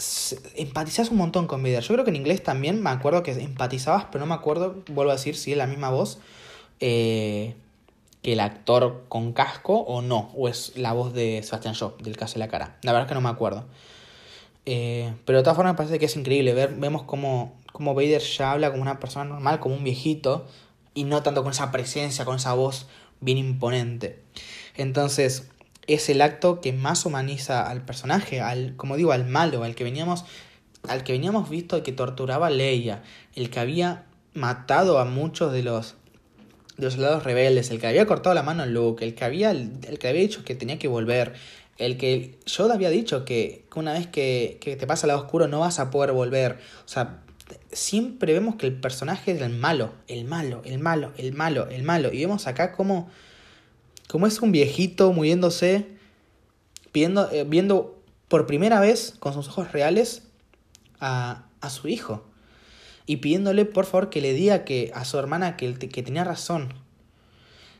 [0.55, 1.81] empatizas un montón con Vader.
[1.81, 5.11] Yo creo que en inglés también me acuerdo que empatizabas, pero no me acuerdo, vuelvo
[5.11, 6.19] a decir, si es la misma voz.
[6.79, 7.55] Eh,
[8.21, 12.15] que el actor con casco o no, o es la voz de Sebastian Shaw, del
[12.15, 12.77] caso de la cara.
[12.83, 13.65] La verdad es que no me acuerdo.
[14.67, 18.21] Eh, pero de todas formas me parece que es increíble ver, vemos cómo, cómo Vader
[18.21, 20.45] ya habla como una persona normal, como un viejito,
[20.93, 22.85] y no tanto con esa presencia, con esa voz
[23.19, 24.19] bien imponente.
[24.75, 25.49] Entonces,
[25.93, 29.83] es el acto que más humaniza al personaje, al, como digo, al malo, al que
[29.83, 30.25] veníamos,
[30.87, 33.03] al que veníamos visto, el que torturaba a Leia,
[33.35, 35.95] el que había matado a muchos de los
[36.77, 39.51] de los soldados rebeldes, el que había cortado la mano a Luke, el que había,
[39.51, 41.33] el que había dicho que tenía que volver,
[41.77, 45.47] el que Yoda había dicho que, una vez que, que, te pasa al lado oscuro
[45.47, 46.59] no vas a poder volver.
[46.85, 47.21] O sea,
[47.71, 51.83] siempre vemos que el personaje es el malo, el malo, el malo, el malo, el
[51.83, 52.13] malo.
[52.13, 53.09] Y vemos acá como,
[54.09, 55.85] como es un viejito muriéndose,
[56.93, 60.23] eh, viendo por primera vez con sus ojos reales
[60.99, 62.25] a, a su hijo
[63.05, 66.73] y pidiéndole por favor que le diga que a su hermana que, que tenía razón.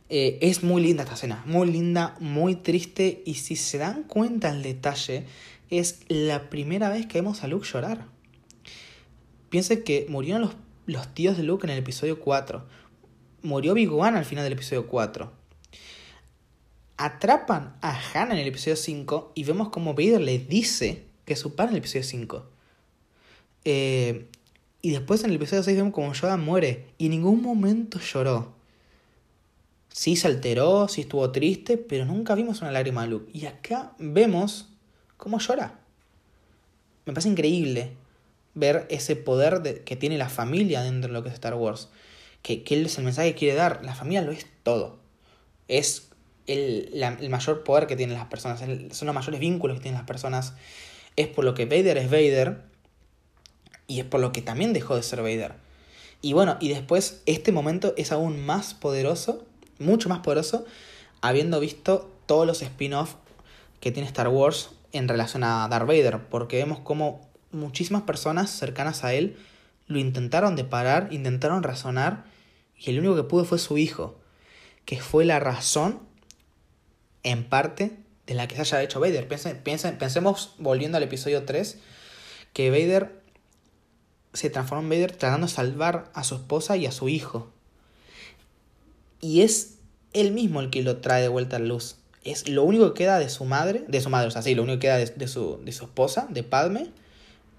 [0.09, 4.49] Eh, es muy linda esta escena, muy linda, muy triste y si se dan cuenta
[4.49, 5.25] el detalle,
[5.71, 8.05] es la primera vez que vemos a Luke llorar.
[9.49, 10.55] Piensen que murieron los,
[10.85, 12.63] los tíos de Luke en el episodio 4.
[13.41, 15.38] Murió Big One al final del episodio 4.
[17.01, 21.39] Atrapan a Hannah en el episodio 5 y vemos como Vader le dice que es
[21.39, 22.45] su padre en el episodio 5.
[23.63, 24.27] Eh,
[24.81, 28.51] y después en el episodio 6 vemos como Yoda muere y en ningún momento lloró.
[29.87, 33.31] Sí se alteró, sí estuvo triste, pero nunca vimos una lágrima de Luke.
[33.33, 34.67] Y acá vemos
[35.15, 35.79] cómo llora.
[37.05, 37.93] Me parece increíble
[38.55, 41.87] ver ese poder que tiene la familia dentro de lo que es Star Wars.
[42.41, 43.85] Que, que es el mensaje que quiere dar.
[43.85, 44.99] La familia lo es todo.
[45.69, 46.08] Es
[46.53, 48.59] el, mayor poder que tienen las personas.
[48.59, 50.53] son los mayores vínculos que tienen las personas.
[51.15, 52.61] Es por lo que Vader es Vader
[53.87, 55.53] y es por lo que también dejó de ser Vader.
[56.21, 59.45] Y bueno, y después este momento es aún más poderoso,
[59.79, 60.65] mucho más poderoso,
[61.21, 63.15] habiendo visto todos los spin-off
[63.79, 69.03] que tiene Star Wars en relación a Darth Vader, porque vemos como muchísimas personas cercanas
[69.03, 69.37] a él
[69.89, 72.23] lo intentaron de parar, intentaron razonar,
[72.77, 74.19] y el único que pudo fue su hijo,
[74.85, 75.99] que fue la razón,
[77.23, 77.97] en parte,
[78.27, 79.27] de la que se haya hecho Vader.
[79.27, 81.79] pensemos, volviendo al episodio 3,
[82.53, 83.21] que Vader
[84.33, 87.51] se transforma en Vader tratando de salvar a su esposa y a su hijo.
[89.19, 89.79] Y es
[90.13, 91.97] él mismo el que lo trae de vuelta a la luz.
[92.23, 94.63] Es lo único que queda de su madre, de su madre, o sea, sí, lo
[94.63, 96.91] único que queda de, su, de su esposa, de Padme,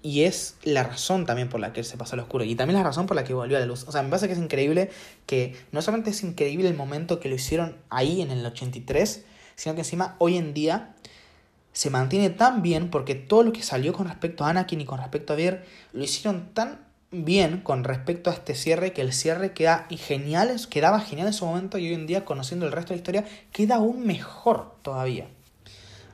[0.03, 2.43] y es la razón también por la que él se pasó al oscuro.
[2.43, 3.83] Y también la razón por la que volvió a la luz.
[3.87, 4.89] O sea, me parece que es increíble
[5.25, 9.25] que no solamente es increíble el momento que lo hicieron ahí en el 83,
[9.61, 10.95] sino que encima hoy en día
[11.71, 14.97] se mantiene tan bien porque todo lo que salió con respecto a Anakin y con
[14.97, 16.79] respecto a Vader lo hicieron tan
[17.11, 21.45] bien con respecto a este cierre que el cierre queda genial, quedaba genial en su
[21.45, 25.27] momento y hoy en día conociendo el resto de la historia queda aún mejor todavía.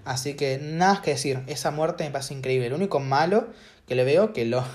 [0.04, 2.68] Así que nada que decir, esa muerte me parece increíble.
[2.68, 3.48] El único malo
[3.88, 4.66] que le veo, que lo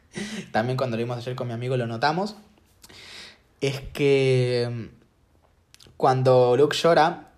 [0.52, 2.36] también cuando lo vimos ayer con mi amigo lo notamos,
[3.60, 4.84] es que mm,
[5.98, 7.31] cuando Luke llora,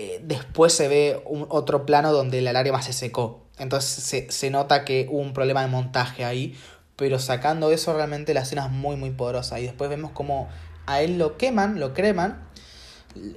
[0.00, 3.48] eh, después se ve un, otro plano donde la lágrima se secó.
[3.58, 6.56] Entonces se, nota que hubo un problema de montaje ahí.
[6.94, 9.58] Pero sacando eso, realmente la escena es muy, muy poderosa.
[9.58, 10.48] Y después vemos como
[10.86, 12.46] a él lo queman, lo creman.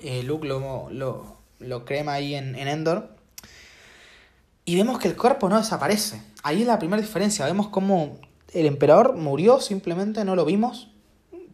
[0.04, 3.10] Eh, Luke lo, lo, crema ahí en, en Endor.
[4.64, 6.22] Y vemos que el cuerpo no desaparece.
[6.44, 7.44] Ahí es la primera diferencia.
[7.48, 8.20] Vemos como
[8.54, 10.92] el emperador murió, simplemente no lo vimos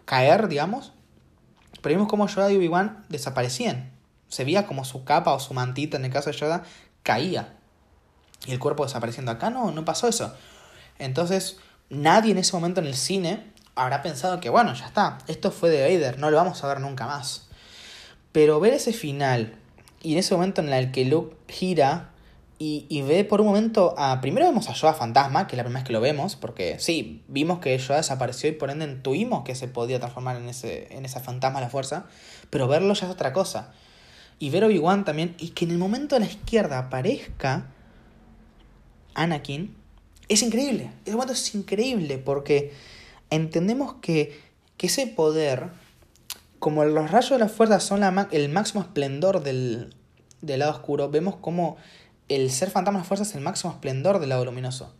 [0.03, 0.91] caer, digamos.
[1.81, 3.95] Pero vimos como Yoda y Obi-Wan desaparecían
[4.29, 6.63] se veía como su capa o su mantita, en el caso de Yoda,
[7.03, 7.55] caía.
[8.45, 9.31] Y el cuerpo desapareciendo.
[9.31, 10.33] Acá no, no pasó eso.
[10.99, 11.57] Entonces,
[11.89, 15.69] nadie en ese momento en el cine habrá pensado que, bueno, ya está, esto fue
[15.69, 17.47] de Vader, no lo vamos a ver nunca más.
[18.31, 19.55] Pero ver ese final
[20.01, 22.11] y en ese momento en el que Luke gira
[22.59, 24.19] y, ve por un momento a.
[24.19, 27.23] Primero vemos a Yoda fantasma, que es la primera vez que lo vemos, porque sí,
[27.27, 31.05] vimos que Yoda desapareció y por ende intuimos que se podía transformar en, ese, en
[31.05, 32.05] esa fantasma la fuerza,
[32.49, 33.73] pero verlo ya es otra cosa
[34.39, 37.67] y ver Obi-Wan también, y que en el momento a la izquierda aparezca
[39.15, 39.75] Anakin,
[40.29, 40.91] es increíble.
[41.05, 42.73] Ese momento es increíble porque
[43.29, 44.39] entendemos que,
[44.77, 45.69] que ese poder,
[46.59, 49.95] como los rayos de la fuerza son el máximo esplendor del,
[50.41, 51.77] del lado oscuro, vemos como
[52.29, 54.93] el ser fantasma de la fuerza es el máximo esplendor del lado luminoso.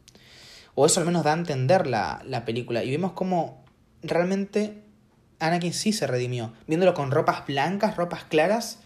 [0.76, 2.84] O eso al menos da a entender la, la película.
[2.84, 3.64] Y vemos como
[4.02, 4.84] realmente
[5.40, 6.54] Anakin sí se redimió.
[6.68, 8.80] Viéndolo con ropas blancas, ropas claras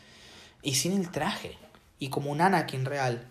[0.63, 1.57] y sin el traje.
[1.99, 3.27] Y como un Anakin real.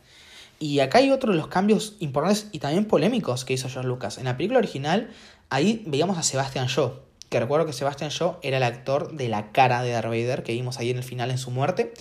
[0.58, 4.18] Y acá hay otro de los cambios importantes y también polémicos que hizo George Lucas.
[4.18, 5.10] En la película original,
[5.48, 7.00] ahí veíamos a Sebastian Shaw.
[7.30, 10.52] Que recuerdo que Sebastian Shaw era el actor de la cara de Darth Vader que
[10.52, 11.94] vimos ahí en el final en su muerte.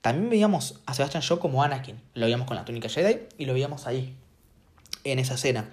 [0.00, 2.00] También veíamos a Sebastian Shaw como Anakin.
[2.14, 4.14] Lo veíamos con la túnica Jedi y lo veíamos ahí,
[5.02, 5.70] en esa escena.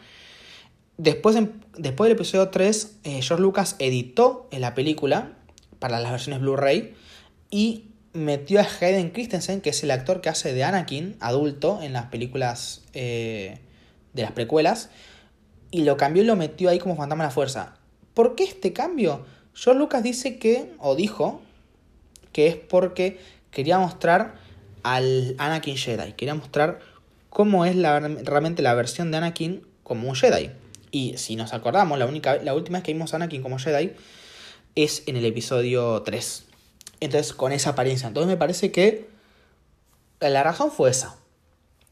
[0.97, 1.37] Después,
[1.77, 5.33] después del episodio 3, eh, George Lucas editó en la película
[5.79, 6.95] para las versiones Blu-ray.
[7.49, 11.93] Y metió a Hayden Christensen, que es el actor que hace de Anakin, adulto, en
[11.93, 13.59] las películas eh,
[14.13, 14.89] de las precuelas.
[15.71, 17.75] Y lo cambió y lo metió ahí como fantasma de la fuerza.
[18.13, 19.25] ¿Por qué este cambio?
[19.53, 21.41] George Lucas dice que, o dijo,
[22.33, 23.19] que es porque
[23.51, 24.35] quería mostrar
[24.83, 26.13] al Anakin Jedi.
[26.13, 26.79] Quería mostrar
[27.29, 30.51] cómo es la, realmente la versión de Anakin como un Jedi.
[30.91, 33.93] Y si nos acordamos, la, única, la última vez que vimos a Anakin como Jedi
[34.75, 36.45] es en el episodio 3.
[37.01, 38.07] Entonces, con esa apariencia.
[38.07, 39.09] Entonces me parece que
[40.19, 41.17] la razón fue esa.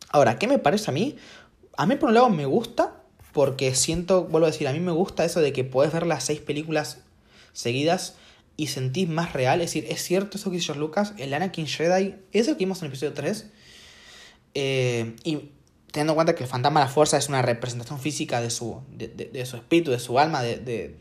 [0.10, 1.18] Ahora, ¿qué me parece a mí?
[1.76, 2.96] A mí por un lado me gusta
[3.34, 6.24] porque siento, vuelvo a decir, a mí me gusta eso de que puedes ver las
[6.24, 7.00] seis películas
[7.54, 8.16] seguidas
[8.56, 9.62] y sentís más real.
[9.62, 12.80] Es decir, es cierto eso que George Lucas, el Anakin Jedi es el que vimos
[12.80, 13.48] en el episodio 3.
[14.54, 15.52] Eh, y
[15.92, 18.82] teniendo en cuenta que el fantasma de la fuerza es una representación física de su,
[18.92, 20.96] de, su espíritu, de su alma, de, de,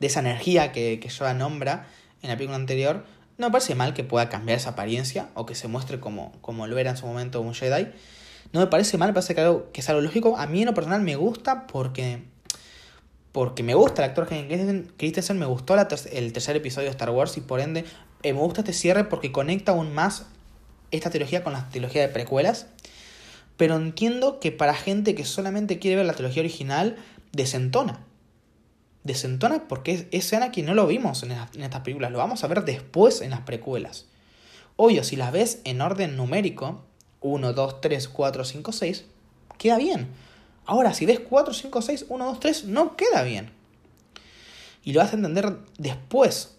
[0.00, 1.88] esa energía que, que Yoda nombra
[2.22, 3.04] en la película anterior,
[3.36, 6.66] no me parece mal que pueda cambiar esa apariencia o que se muestre como, como
[6.66, 7.88] lo era en su momento un Jedi.
[8.52, 10.36] No me parece mal, me parece que, que es algo lógico.
[10.36, 12.22] A mí en lo personal me gusta porque
[13.32, 14.28] porque me gusta el actor
[14.96, 17.84] Christensen, me gustó el tercer episodio de Star Wars y por ende
[18.22, 20.26] eh, me gusta este cierre porque conecta aún más
[20.90, 22.66] esta trilogía con la trilogía de precuelas.
[23.56, 26.96] Pero entiendo que para gente que solamente quiere ver la trilogía original,
[27.32, 28.00] desentona.
[29.08, 32.64] Desentona porque ese Anakin no lo vimos en, en estas películas, lo vamos a ver
[32.64, 34.06] después en las precuelas.
[34.76, 36.84] Obvio, si las ves en orden numérico,
[37.20, 39.04] 1, 2, 3, 4, 5, 6,
[39.58, 40.08] queda bien.
[40.64, 43.50] Ahora, si ves 4, 5, 6, 1, 2, 3, no queda bien.
[44.84, 46.54] Y lo vas a entender después.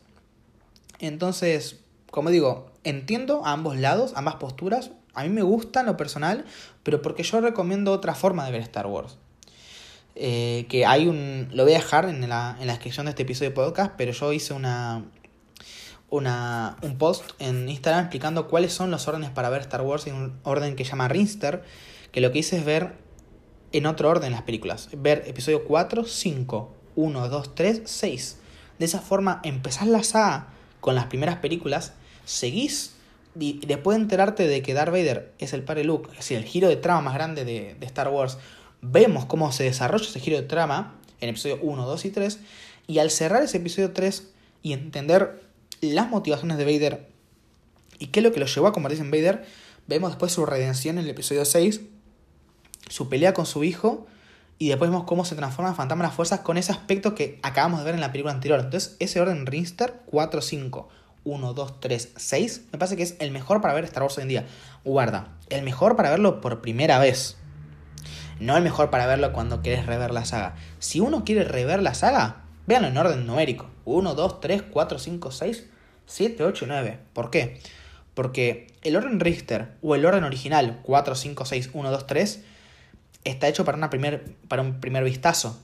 [0.99, 1.79] Entonces,
[2.11, 4.91] como digo, entiendo a ambos lados, ambas posturas.
[5.13, 6.45] A mí me gusta en lo personal,
[6.83, 9.17] pero porque yo recomiendo otra forma de ver Star Wars.
[10.21, 11.47] Eh, que hay un.
[11.53, 14.11] Lo voy a dejar en la, en la descripción de este episodio de podcast, pero
[14.11, 15.05] yo hice una,
[16.09, 20.15] una, un post en Instagram explicando cuáles son los órdenes para ver Star Wars en
[20.15, 21.63] un orden que llama Rinster,
[22.11, 22.95] que lo que hice es ver
[23.71, 24.89] en otro orden las películas.
[24.91, 28.37] Ver episodio 4, 5, 1, 2, 3, 6.
[28.77, 30.47] De esa forma empezás la saga
[30.81, 31.93] con las primeras películas,
[32.25, 32.97] seguís
[33.39, 36.43] y después de enterarte de que Darth Vader es el padre Luke, es decir, el
[36.43, 38.37] giro de trama más grande de, de Star Wars,
[38.81, 42.39] vemos cómo se desarrolla ese giro de trama en episodio 1, 2 y 3,
[42.87, 44.29] y al cerrar ese episodio 3
[44.63, 45.41] y entender
[45.81, 47.09] las motivaciones de Vader
[47.99, 49.45] y qué es lo que lo llevó a convertirse en Vader,
[49.87, 51.81] vemos después su redención en el episodio 6
[52.89, 54.07] su pelea con su hijo
[54.57, 57.39] y después vemos cómo se transforma en Fantasma de las Fuerzas con ese aspecto que
[57.43, 58.59] acabamos de ver en la película anterior.
[58.59, 60.89] Entonces, ese orden Rinster 4, 5,
[61.23, 64.23] 1, 2, 3, 6, me parece que es el mejor para ver Star Wars hoy
[64.23, 64.47] en día.
[64.83, 67.37] Guarda, el mejor para verlo por primera vez.
[68.39, 70.55] No el mejor para verlo cuando quieres rever la saga.
[70.79, 73.69] Si uno quiere rever la saga, véanlo en orden numérico.
[73.85, 75.69] 1, 2, 3, 4, 5, 6,
[76.05, 76.99] 7, 8 y 9.
[77.13, 77.59] ¿Por qué?
[78.13, 82.43] Porque el orden Richter o el orden original 4, 5, 6, 1, 2, 3
[83.23, 85.59] está hecho para, una primer, para un primer vistazo.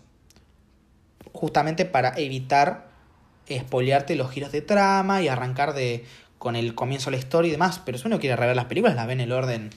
[1.31, 2.87] Justamente para evitar
[3.47, 6.05] espolearte los giros de trama y arrancar de
[6.37, 7.81] con el comienzo de la historia y demás.
[7.85, 9.69] Pero si uno quiere rever las películas, la ve en el orden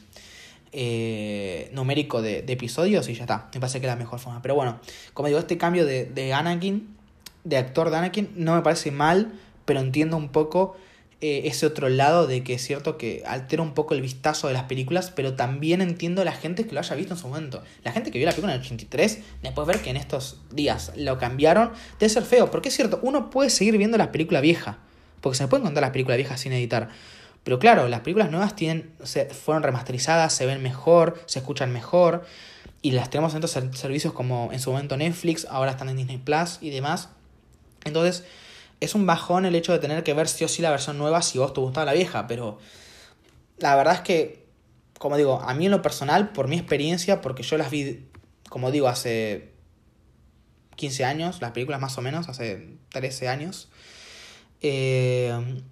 [0.73, 3.49] eh, numérico de, episodios y ya está.
[3.55, 4.43] Me parece que es la mejor forma.
[4.43, 4.81] Pero bueno,
[5.15, 6.97] como digo, este cambio de, de Anakin,
[7.45, 9.33] de actor de Anakin, no me parece mal,
[9.65, 10.77] pero entiendo un poco
[11.21, 14.53] eh, ese otro lado de que es cierto que altera un poco el vistazo de
[14.53, 17.61] las películas, pero también entiendo a la gente que lo haya visto en su momento.
[17.83, 20.93] La gente que vio la película en el 83, después ver que en estos días
[20.95, 24.77] lo cambiaron, debe ser feo, porque es cierto, uno puede seguir viendo las películas viejas,
[25.21, 26.89] porque se me pueden contar las películas viejas sin editar.
[27.49, 32.27] Pero claro, las películas nuevas tienen, se, fueron remasterizadas, se ven mejor, se escuchan mejor,
[32.83, 36.19] y las tenemos en otros servicios como en su momento Netflix, ahora están en Disney
[36.19, 37.09] Plus y demás.
[37.85, 38.25] Entonces,
[38.81, 41.23] es un bajón el hecho de tener que ver sí o sí la versión nueva
[41.23, 42.59] si vos te gustaba la vieja, pero
[43.57, 44.45] la verdad es que,
[44.99, 48.11] como digo, a mí en lo personal, por mi experiencia, porque yo las vi,
[48.51, 49.55] como digo, hace
[50.77, 53.71] 15 años, las películas más o menos, hace 13 años,
[54.61, 55.63] eh,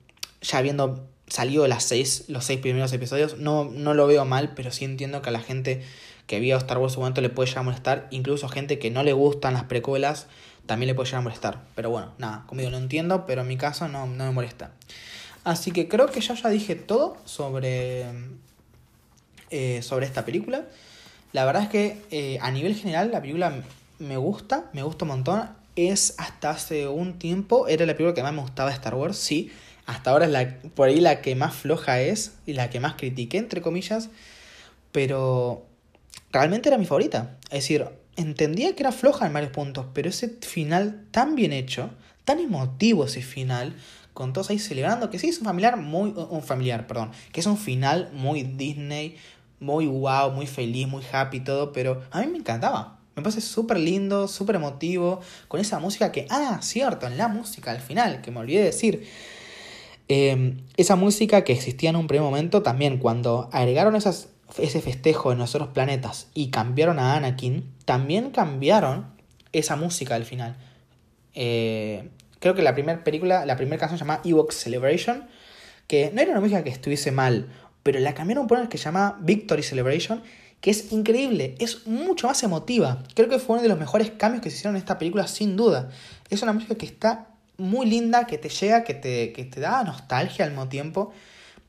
[0.40, 4.70] ya habiendo salido las seis, los seis primeros episodios, no, no lo veo mal, pero
[4.70, 5.82] sí entiendo que a la gente
[6.26, 8.90] que vio Star Wars su momento le puede llegar a molestar, incluso a gente que
[8.90, 10.26] no le gustan las precuelas,
[10.66, 11.62] también le puede llegar a molestar.
[11.74, 14.72] Pero bueno, nada, como digo, no entiendo, pero en mi caso no, no me molesta.
[15.44, 18.06] Así que creo que ya ya dije todo sobre,
[19.50, 20.64] eh, sobre esta película.
[21.32, 23.62] La verdad es que eh, a nivel general la película
[24.00, 25.48] me gusta, me gusta un montón.
[25.76, 29.18] Es hasta hace un tiempo, era la película que más me gustaba de Star Wars,
[29.18, 29.52] sí.
[29.86, 32.94] Hasta ahora es la, por ahí la que más floja es y la que más
[32.94, 34.10] critiqué, entre comillas.
[34.92, 35.64] Pero
[36.32, 37.36] realmente era mi favorita.
[37.44, 37.86] Es decir,
[38.16, 41.90] entendía que era floja en varios puntos, pero ese final tan bien hecho,
[42.24, 43.74] tan emotivo ese final,
[44.12, 47.46] con todos ahí celebrando, que sí es un familiar muy, un familiar, perdón, que es
[47.46, 49.16] un final muy Disney,
[49.60, 52.98] muy wow, muy feliz, muy happy todo, pero a mí me encantaba.
[53.14, 57.70] Me parece súper lindo, súper emotivo, con esa música que, ah, cierto, en la música
[57.70, 59.08] al final, que me olvidé de decir.
[60.08, 65.38] Em, esa música que existía en un primer momento, también cuando agregaron ese festejo en
[65.38, 69.06] los otros planetas y cambiaron a Anakin, también cambiaron
[69.52, 70.56] esa música al final.
[71.34, 72.08] Eh,
[72.38, 75.26] creo que la primera película, la primera canción se llama Ewok Celebration,
[75.88, 77.48] que no era una música que estuviese mal,
[77.82, 80.22] pero la cambiaron por una que se llama Victory Celebration,
[80.60, 83.02] que es increíble, es mucho más emotiva.
[83.14, 85.56] Creo que fue uno de los mejores cambios que se hicieron en esta película, sin
[85.56, 85.90] duda.
[86.30, 89.82] Es una música que está muy linda, que te llega, que te, que te da
[89.84, 91.12] nostalgia al mismo tiempo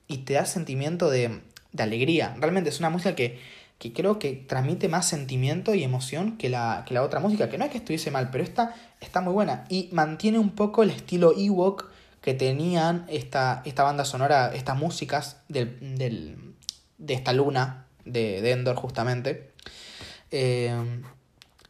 [0.07, 1.41] y te da sentimiento de,
[1.71, 2.35] de alegría.
[2.39, 3.39] Realmente es una música que,
[3.79, 7.57] que, creo que transmite más sentimiento y emoción que la, que la otra música, que
[7.57, 10.89] no es que estuviese mal, pero esta está muy buena y mantiene un poco el
[10.89, 11.89] estilo Ewok
[12.21, 16.55] que tenían esta, esta banda sonora, estas músicas del, del,
[16.97, 19.51] de esta luna de, de Endor justamente.
[20.31, 20.75] Eh,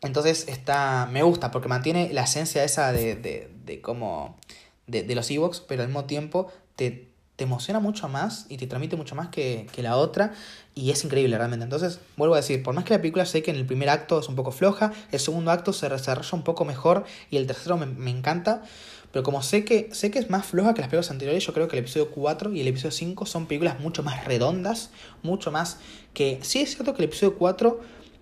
[0.01, 4.37] entonces está, me gusta porque mantiene la esencia esa de, de, de como
[4.85, 8.67] de, de los Evox, pero al mismo tiempo te, te emociona mucho más y te
[8.67, 10.33] transmite mucho más que, que, la otra
[10.75, 11.63] y es increíble realmente.
[11.63, 14.19] Entonces, vuelvo a decir, por más que la película sé que en el primer acto
[14.19, 17.77] es un poco floja, el segundo acto se desarrolla un poco mejor y el tercero
[17.77, 18.63] me, me encanta,
[19.11, 21.67] pero como sé que, sé que es más floja que las películas anteriores, yo creo
[21.67, 24.89] que el episodio 4 y el episodio 5 son películas mucho más redondas,
[25.21, 25.77] mucho más
[26.13, 26.39] que...
[26.41, 27.79] Sí es cierto que el episodio 4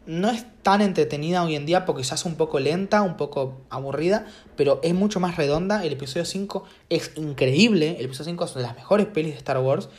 [0.08, 3.62] no es tan entretenida hoy en día porque se hace un poco lenta, un poco
[3.70, 4.26] aburrida,
[4.56, 5.84] pero es mucho más redonda.
[5.84, 9.60] El episodio 5 es increíble, el episodio 5 es de las mejores pelis de Star
[9.60, 9.90] Wars.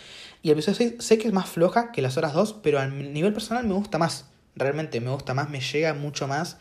[0.42, 2.86] Y el episodio 6 sé que es más floja que las otras dos, pero a
[2.86, 4.26] nivel personal me gusta más.
[4.54, 6.56] Realmente me gusta más, me llega mucho más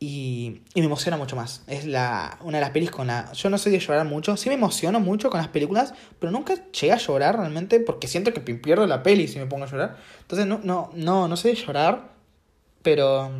[0.00, 1.62] y, y me emociona mucho más.
[1.66, 3.32] Es la, una de las pelis con la...
[3.32, 6.54] Yo no soy de llorar mucho, sí me emociono mucho con las películas, pero nunca
[6.72, 9.96] llegué a llorar realmente porque siento que pierdo la peli si me pongo a llorar.
[10.22, 12.13] Entonces no, no, no, no soy de llorar,
[12.84, 13.32] pero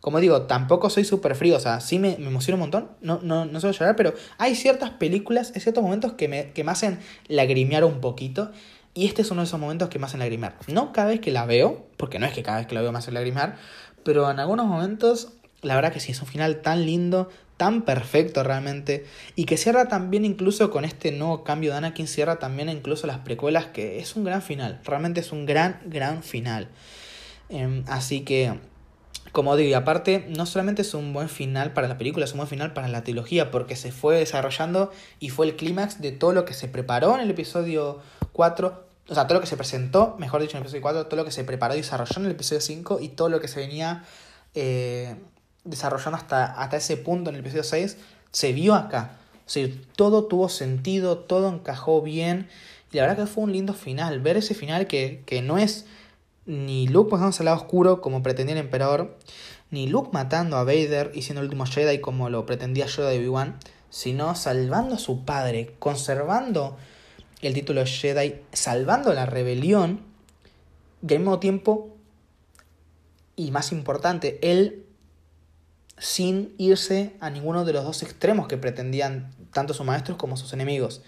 [0.00, 3.18] como digo, tampoco soy súper frío, o sea, sí me, me emociono un montón, no,
[3.20, 6.70] no, no suelo llorar, pero hay ciertas películas, hay ciertos momentos que me, que me
[6.70, 8.52] hacen lagrimear un poquito.
[8.94, 10.56] Y este es uno de esos momentos que me hacen lagrimear.
[10.66, 12.92] No cada vez que la veo, porque no es que cada vez que la veo
[12.92, 13.56] me hace lagrimear,
[14.04, 15.32] pero en algunos momentos
[15.62, 19.04] la verdad que sí, es un final tan lindo, tan perfecto realmente,
[19.34, 23.18] y que cierra también incluso con este nuevo cambio de Anakin, cierra también incluso las
[23.18, 26.68] precuelas, que es un gran final, realmente es un gran, gran final.
[27.48, 28.58] Eh, así que,
[29.32, 32.38] como digo, y aparte, no solamente es un buen final para la película, es un
[32.38, 36.32] buen final para la trilogía, porque se fue desarrollando y fue el clímax de todo
[36.32, 38.00] lo que se preparó en el episodio
[38.32, 41.16] 4, o sea, todo lo que se presentó, mejor dicho, en el episodio 4, todo
[41.16, 43.60] lo que se preparó y desarrolló en el episodio 5 y todo lo que se
[43.60, 44.04] venía...
[44.54, 45.14] Eh,
[45.68, 47.96] desarrollando hasta, hasta ese punto en el episodio 6,
[48.30, 49.12] se vio acá.
[49.46, 52.48] O sea, todo tuvo sentido, todo encajó bien.
[52.92, 54.20] Y la verdad que fue un lindo final.
[54.20, 55.86] Ver ese final que, que no es
[56.48, 59.18] ni Luke pasándose al lado oscuro como pretendía el emperador,
[59.70, 63.18] ni Luke matando a Vader y siendo el último Jedi como lo pretendía Yoda de
[63.18, 63.58] Obi-Wan,
[63.90, 66.78] sino salvando a su padre, conservando
[67.42, 70.00] el título de Jedi, salvando la rebelión
[71.06, 71.94] y al mismo tiempo,
[73.36, 74.86] y más importante, él
[75.98, 80.52] sin irse a ninguno de los dos extremos que pretendían tanto sus maestros como sus
[80.54, 81.02] enemigos.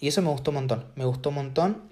[0.00, 1.91] Y eso me gustó un montón, me gustó un montón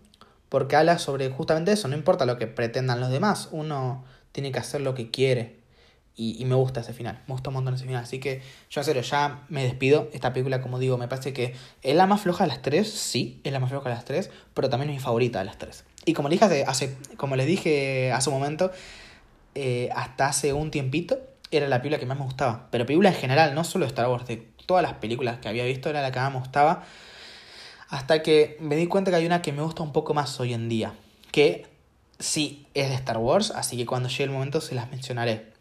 [0.51, 4.59] porque habla sobre justamente eso, no importa lo que pretendan los demás, uno tiene que
[4.59, 5.59] hacer lo que quiere.
[6.17, 8.03] Y, y, me gusta ese final, me gusta un montón ese final.
[8.03, 10.11] Así que yo en serio ya me despido.
[10.13, 13.41] Esta película, como digo, me parece que es la más floja de las tres, sí,
[13.43, 15.85] es la más floja de las tres, pero también es mi favorita de las tres.
[16.05, 18.71] Y como les dije hace, como les dije hace un momento,
[19.55, 21.19] eh, hasta hace un tiempito,
[21.51, 22.69] era la película que más me gustaba.
[22.71, 25.89] Pero película en general, no solo Star Wars, de todas las películas que había visto
[25.89, 26.85] era la que más me gustaba.
[27.91, 30.55] Hasta que me di cuenta que hay una que me gusta un poco más hoy
[30.55, 30.95] en día.
[31.33, 31.67] Que
[32.21, 35.53] sí es de Star Wars, así que cuando llegue el momento se las mencionaré.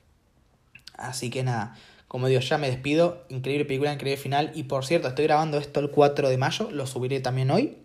[0.93, 1.75] Así que nada,
[2.07, 3.25] como digo, ya me despido.
[3.29, 4.51] Increíble película, increíble final.
[4.53, 7.77] Y por cierto, estoy grabando esto el 4 de mayo, lo subiré también hoy.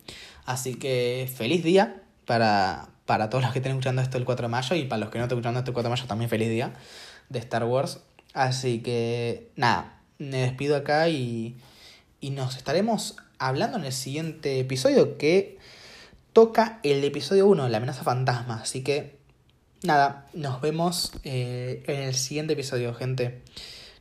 [0.45, 4.51] Así que feliz día para, para todos los que estén escuchando esto el 4 de
[4.51, 6.49] mayo y para los que no estén escuchando esto el 4 de mayo también feliz
[6.49, 6.73] día
[7.29, 7.99] de Star Wars.
[8.33, 11.57] Así que nada, me despido acá y,
[12.19, 15.57] y nos estaremos hablando en el siguiente episodio que
[16.33, 18.61] toca el episodio 1, la amenaza fantasma.
[18.61, 19.17] Así que
[19.83, 23.41] nada, nos vemos eh, en el siguiente episodio, gente.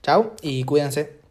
[0.03, 1.24] Chao y cuídense.